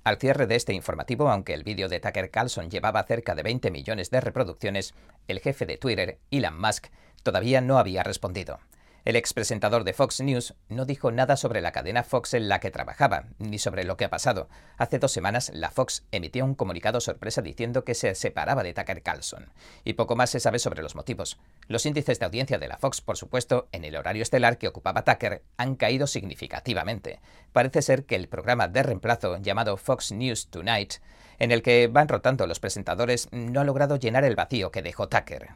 [0.06, 3.70] Al cierre de este informativo, aunque el vídeo de Tucker Carlson llevaba cerca de 20
[3.70, 4.94] millones de reproducciones,
[5.28, 6.88] el jefe de Twitter, Elon Musk,
[7.22, 8.60] todavía no había respondido.
[9.04, 12.70] El expresentador de Fox News no dijo nada sobre la cadena Fox en la que
[12.70, 14.48] trabajaba, ni sobre lo que ha pasado.
[14.78, 19.02] Hace dos semanas, la Fox emitió un comunicado sorpresa diciendo que se separaba de Tucker
[19.02, 19.52] Carlson.
[19.84, 21.40] Y poco más se sabe sobre los motivos.
[21.68, 25.04] Los índices de audiencia de la Fox, por supuesto, en el horario estelar que ocupaba
[25.04, 27.22] Tucker, han caído significativamente.
[27.54, 30.96] Parece ser que el programa de reemplazo llamado Fox News Tonight,
[31.40, 35.10] en el que van rotando los presentadores, no ha logrado llenar el vacío que dejó
[35.10, 35.50] Tucker.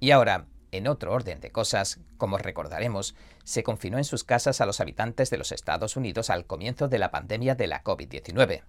[0.00, 3.14] Y ahora, en otro orden de cosas, como recordaremos,
[3.44, 6.98] se confinó en sus casas a los habitantes de los Estados Unidos al comienzo de
[6.98, 8.62] la pandemia de la COVID-19.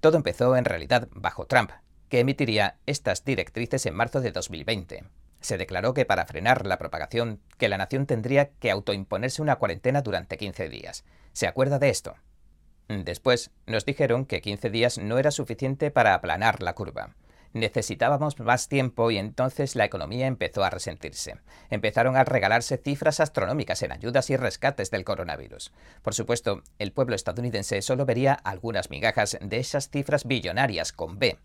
[0.00, 1.70] Todo empezó en realidad bajo Trump,
[2.08, 5.04] que emitiría estas directrices en marzo de 2020.
[5.40, 10.02] Se declaró que para frenar la propagación, que la nación tendría que autoimponerse una cuarentena
[10.02, 11.04] durante 15 días.
[11.32, 12.16] ¿Se acuerda de esto?
[12.88, 17.14] Después nos dijeron que 15 días no era suficiente para aplanar la curva.
[17.52, 21.36] Necesitábamos más tiempo y entonces la economía empezó a resentirse.
[21.68, 25.72] Empezaron a regalarse cifras astronómicas en ayudas y rescates del coronavirus.
[26.02, 31.38] Por supuesto, el pueblo estadounidense solo vería algunas migajas de esas cifras billonarias con B.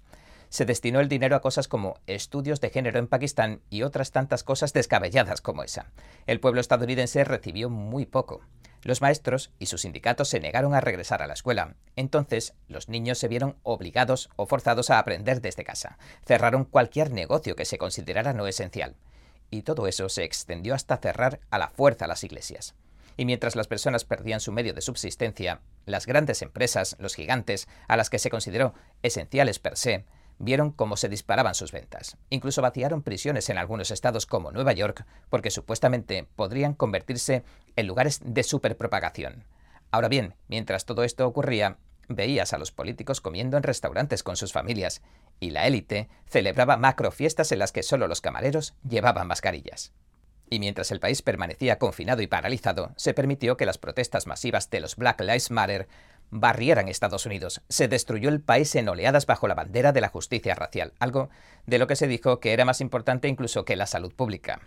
[0.50, 4.44] Se destinó el dinero a cosas como estudios de género en Pakistán y otras tantas
[4.44, 5.92] cosas descabelladas como esa.
[6.28, 8.42] El pueblo estadounidense recibió muy poco.
[8.86, 11.74] Los maestros y sus sindicatos se negaron a regresar a la escuela.
[11.96, 15.98] Entonces, los niños se vieron obligados o forzados a aprender desde casa.
[16.24, 18.96] Cerraron cualquier negocio que se considerara no esencial.
[19.50, 22.76] Y todo eso se extendió hasta cerrar a la fuerza las iglesias.
[23.18, 27.98] Y mientras las personas perdían su medio de subsistencia, las grandes empresas, los gigantes, a
[27.98, 30.06] las que se consideró esenciales per se,
[30.40, 32.18] vieron cómo se disparaban sus ventas.
[32.30, 37.44] Incluso vaciaron prisiones en algunos estados como Nueva York, porque supuestamente podrían convertirse
[37.76, 39.46] en lugares de superpropagación.
[39.92, 41.78] Ahora bien, mientras todo esto ocurría,
[42.08, 45.02] veías a los políticos comiendo en restaurantes con sus familias,
[45.40, 49.94] y la élite celebraba macrofiestas en las que solo los camareros llevaban mascarillas.
[50.50, 54.80] Y mientras el país permanecía confinado y paralizado, se permitió que las protestas masivas de
[54.80, 55.88] los Black Lives Matter
[56.30, 57.62] barrieran Estados Unidos.
[57.70, 61.30] Se destruyó el país en oleadas bajo la bandera de la justicia racial, algo
[61.66, 64.62] de lo que se dijo que era más importante incluso que la salud pública.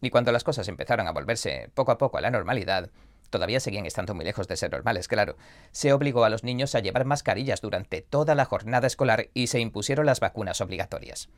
[0.00, 2.90] Y cuando las cosas empezaron a volverse poco a poco a la normalidad,
[3.30, 5.36] todavía seguían estando muy lejos de ser normales, claro,
[5.72, 9.60] se obligó a los niños a llevar mascarillas durante toda la jornada escolar y se
[9.60, 11.28] impusieron las vacunas obligatorias.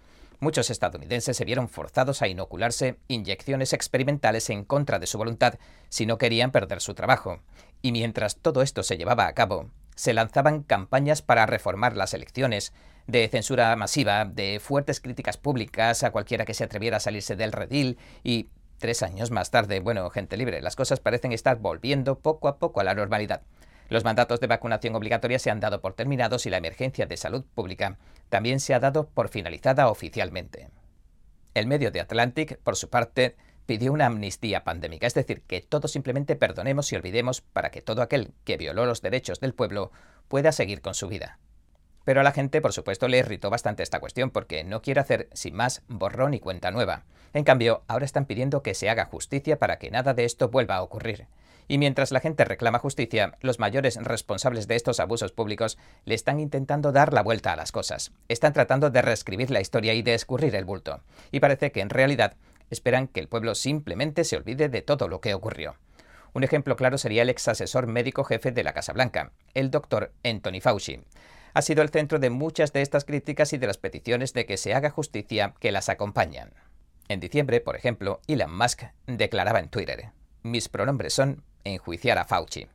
[0.41, 5.59] Muchos estadounidenses se vieron forzados a inocularse inyecciones experimentales en contra de su voluntad
[5.89, 7.41] si no querían perder su trabajo.
[7.83, 12.73] Y mientras todo esto se llevaba a cabo, se lanzaban campañas para reformar las elecciones,
[13.07, 17.53] de censura masiva, de fuertes críticas públicas a cualquiera que se atreviera a salirse del
[17.53, 18.49] redil y
[18.79, 22.81] Tres años más tarde, bueno, gente libre, las cosas parecen estar volviendo poco a poco
[22.81, 23.43] a la normalidad.
[23.89, 27.45] Los mandatos de vacunación obligatoria se han dado por terminados y la emergencia de salud
[27.55, 27.99] pública
[28.29, 30.69] también se ha dado por finalizada oficialmente.
[31.55, 33.37] El medio de Atlantic, por su parte,
[33.69, 38.01] pidió una amnistía pandémica, es decir, que todos simplemente perdonemos y olvidemos para que todo
[38.01, 39.93] aquel que violó los derechos del pueblo
[40.29, 41.39] pueda seguir con su vida.
[42.07, 45.29] Pero a la gente, por supuesto, le irritó bastante esta cuestión porque no quiere hacer,
[45.35, 47.05] sin más, borrón y cuenta nueva.
[47.35, 50.77] En cambio, ahora están pidiendo que se haga justicia para que nada de esto vuelva
[50.77, 51.27] a ocurrir.
[51.71, 56.41] Y mientras la gente reclama justicia, los mayores responsables de estos abusos públicos le están
[56.41, 58.13] intentando dar la vuelta a las cosas.
[58.29, 61.03] Están tratando de reescribir la historia y de escurrir el bulto.
[61.31, 62.37] Y parece que en realidad
[62.71, 65.77] esperan que el pueblo simplemente se olvide de todo lo que ocurrió.
[66.35, 70.13] Un ejemplo claro sería el ex asesor médico jefe de la Casa Blanca, el doctor
[70.23, 71.01] Anthony Fauci
[71.59, 74.57] ha sido el centro de muchas de estas críticas y de las peticiones de que
[74.57, 76.53] se haga justicia que las acompañan.
[77.09, 80.11] En diciembre, por ejemplo, Elon Musk declaraba en Twitter,
[80.45, 82.69] mis pronombres son enjuiciar a Fauci.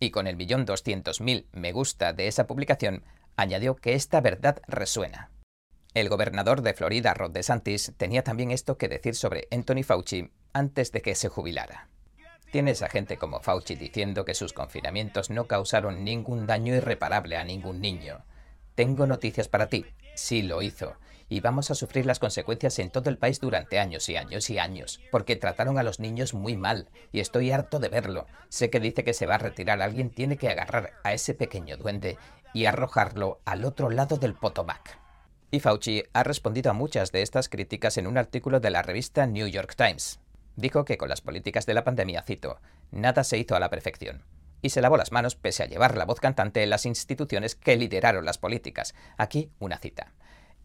[0.00, 3.04] Y con el millón doscientos mil me gusta de esa publicación,
[3.36, 5.30] añadió que esta verdad resuena.
[5.96, 10.92] El gobernador de Florida, Rod DeSantis, tenía también esto que decir sobre Anthony Fauci antes
[10.92, 11.88] de que se jubilara.
[12.52, 17.44] Tienes a gente como Fauci diciendo que sus confinamientos no causaron ningún daño irreparable a
[17.44, 18.26] ningún niño.
[18.74, 19.86] Tengo noticias para ti.
[20.14, 20.96] Sí lo hizo.
[21.30, 24.58] Y vamos a sufrir las consecuencias en todo el país durante años y años y
[24.58, 28.26] años, porque trataron a los niños muy mal, y estoy harto de verlo.
[28.50, 31.78] Sé que dice que se va a retirar, alguien tiene que agarrar a ese pequeño
[31.78, 32.18] duende
[32.52, 35.05] y arrojarlo al otro lado del Potomac.
[35.50, 39.26] Y Fauci ha respondido a muchas de estas críticas en un artículo de la revista
[39.26, 40.18] New York Times.
[40.56, 44.24] Dijo que con las políticas de la pandemia, cito, nada se hizo a la perfección.
[44.62, 47.76] Y se lavó las manos pese a llevar la voz cantante en las instituciones que
[47.76, 48.94] lideraron las políticas.
[49.16, 50.14] Aquí una cita.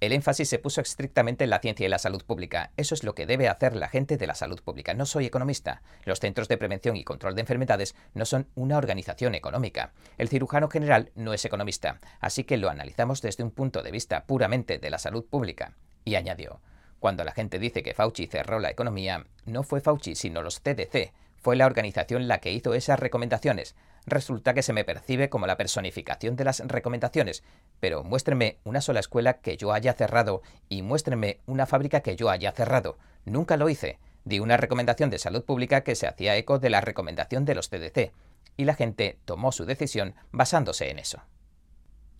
[0.01, 2.71] El énfasis se puso estrictamente en la ciencia y la salud pública.
[2.75, 4.95] Eso es lo que debe hacer la gente de la salud pública.
[4.95, 5.83] No soy economista.
[6.05, 9.93] Los centros de prevención y control de enfermedades no son una organización económica.
[10.17, 14.25] El cirujano general no es economista, así que lo analizamos desde un punto de vista
[14.25, 15.75] puramente de la salud pública.
[16.03, 16.61] Y añadió,
[16.99, 21.13] cuando la gente dice que Fauci cerró la economía, no fue Fauci, sino los CDC.
[21.37, 23.75] Fue la organización la que hizo esas recomendaciones.
[24.05, 27.43] Resulta que se me percibe como la personificación de las recomendaciones,
[27.79, 32.29] pero muéstrenme una sola escuela que yo haya cerrado y muéstrenme una fábrica que yo
[32.29, 32.97] haya cerrado.
[33.25, 33.99] Nunca lo hice.
[34.23, 37.69] Di una recomendación de salud pública que se hacía eco de la recomendación de los
[37.69, 38.11] CDC,
[38.57, 41.21] y la gente tomó su decisión basándose en eso.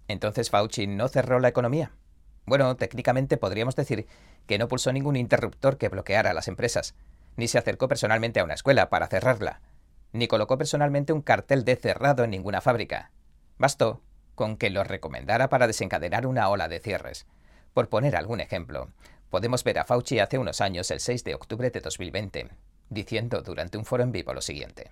[0.07, 1.91] Entonces Fauci no cerró la economía.
[2.45, 4.07] Bueno, técnicamente podríamos decir
[4.47, 6.95] que no pulsó ningún interruptor que bloqueara las empresas,
[7.37, 9.61] ni se acercó personalmente a una escuela para cerrarla,
[10.13, 13.11] ni colocó personalmente un cartel de cerrado en ninguna fábrica.
[13.57, 14.01] Bastó
[14.35, 17.27] con que lo recomendara para desencadenar una ola de cierres.
[17.73, 18.89] Por poner algún ejemplo,
[19.29, 22.49] podemos ver a Fauci hace unos años, el 6 de octubre de 2020,
[22.89, 24.91] diciendo durante un foro en vivo lo siguiente.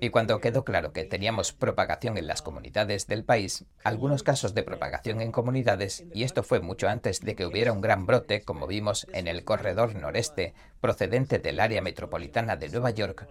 [0.00, 4.62] Y cuando quedó claro que teníamos propagación en las comunidades del país, algunos casos de
[4.62, 8.66] propagación en comunidades, y esto fue mucho antes de que hubiera un gran brote, como
[8.66, 13.28] vimos en el corredor noreste procedente del área metropolitana de Nueva York,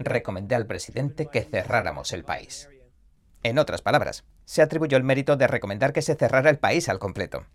[0.00, 2.68] recomendé al presidente que cerráramos el país.
[3.42, 6.98] En otras palabras, se atribuyó el mérito de recomendar que se cerrara el país al
[6.98, 7.46] completo.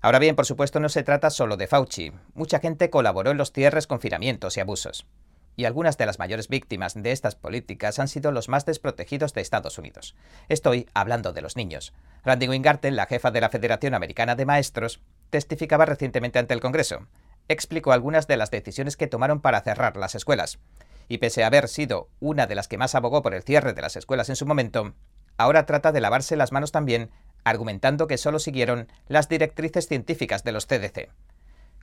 [0.00, 2.12] Ahora bien, por supuesto, no se trata solo de Fauci.
[2.34, 5.06] Mucha gente colaboró en los cierres, confinamientos y abusos
[5.56, 9.42] y algunas de las mayores víctimas de estas políticas han sido los más desprotegidos de
[9.42, 10.14] Estados Unidos.
[10.48, 11.92] Estoy hablando de los niños.
[12.24, 17.06] Randy Wingarten, la jefa de la Federación Americana de Maestros, testificaba recientemente ante el Congreso.
[17.48, 20.58] Explicó algunas de las decisiones que tomaron para cerrar las escuelas.
[21.12, 23.82] Y pese a haber sido una de las que más abogó por el cierre de
[23.82, 24.94] las escuelas en su momento,
[25.36, 27.10] ahora trata de lavarse las manos también,
[27.44, 31.10] argumentando que solo siguieron las directrices científicas de los CDC.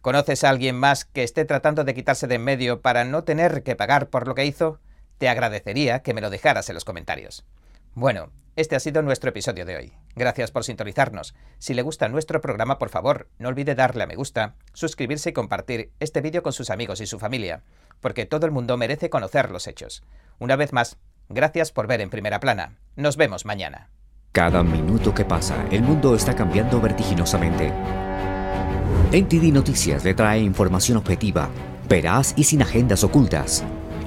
[0.01, 3.61] ¿Conoces a alguien más que esté tratando de quitarse de en medio para no tener
[3.61, 4.79] que pagar por lo que hizo?
[5.19, 7.45] Te agradecería que me lo dejaras en los comentarios.
[7.93, 9.93] Bueno, este ha sido nuestro episodio de hoy.
[10.15, 11.33] Gracias por sintonizarnos.
[11.59, 15.33] Si le gusta nuestro programa, por favor, no olvide darle a me gusta, suscribirse y
[15.33, 17.63] compartir este vídeo con sus amigos y su familia,
[18.01, 20.03] porque todo el mundo merece conocer los hechos.
[20.39, 20.97] Una vez más,
[21.29, 22.77] gracias por ver en primera plana.
[22.95, 23.91] Nos vemos mañana.
[24.33, 27.71] Cada minuto que pasa, el mundo está cambiando vertiginosamente.
[29.11, 31.49] NTD Noticias le trae información objetiva,
[31.87, 33.63] veraz y sin agendas ocultas.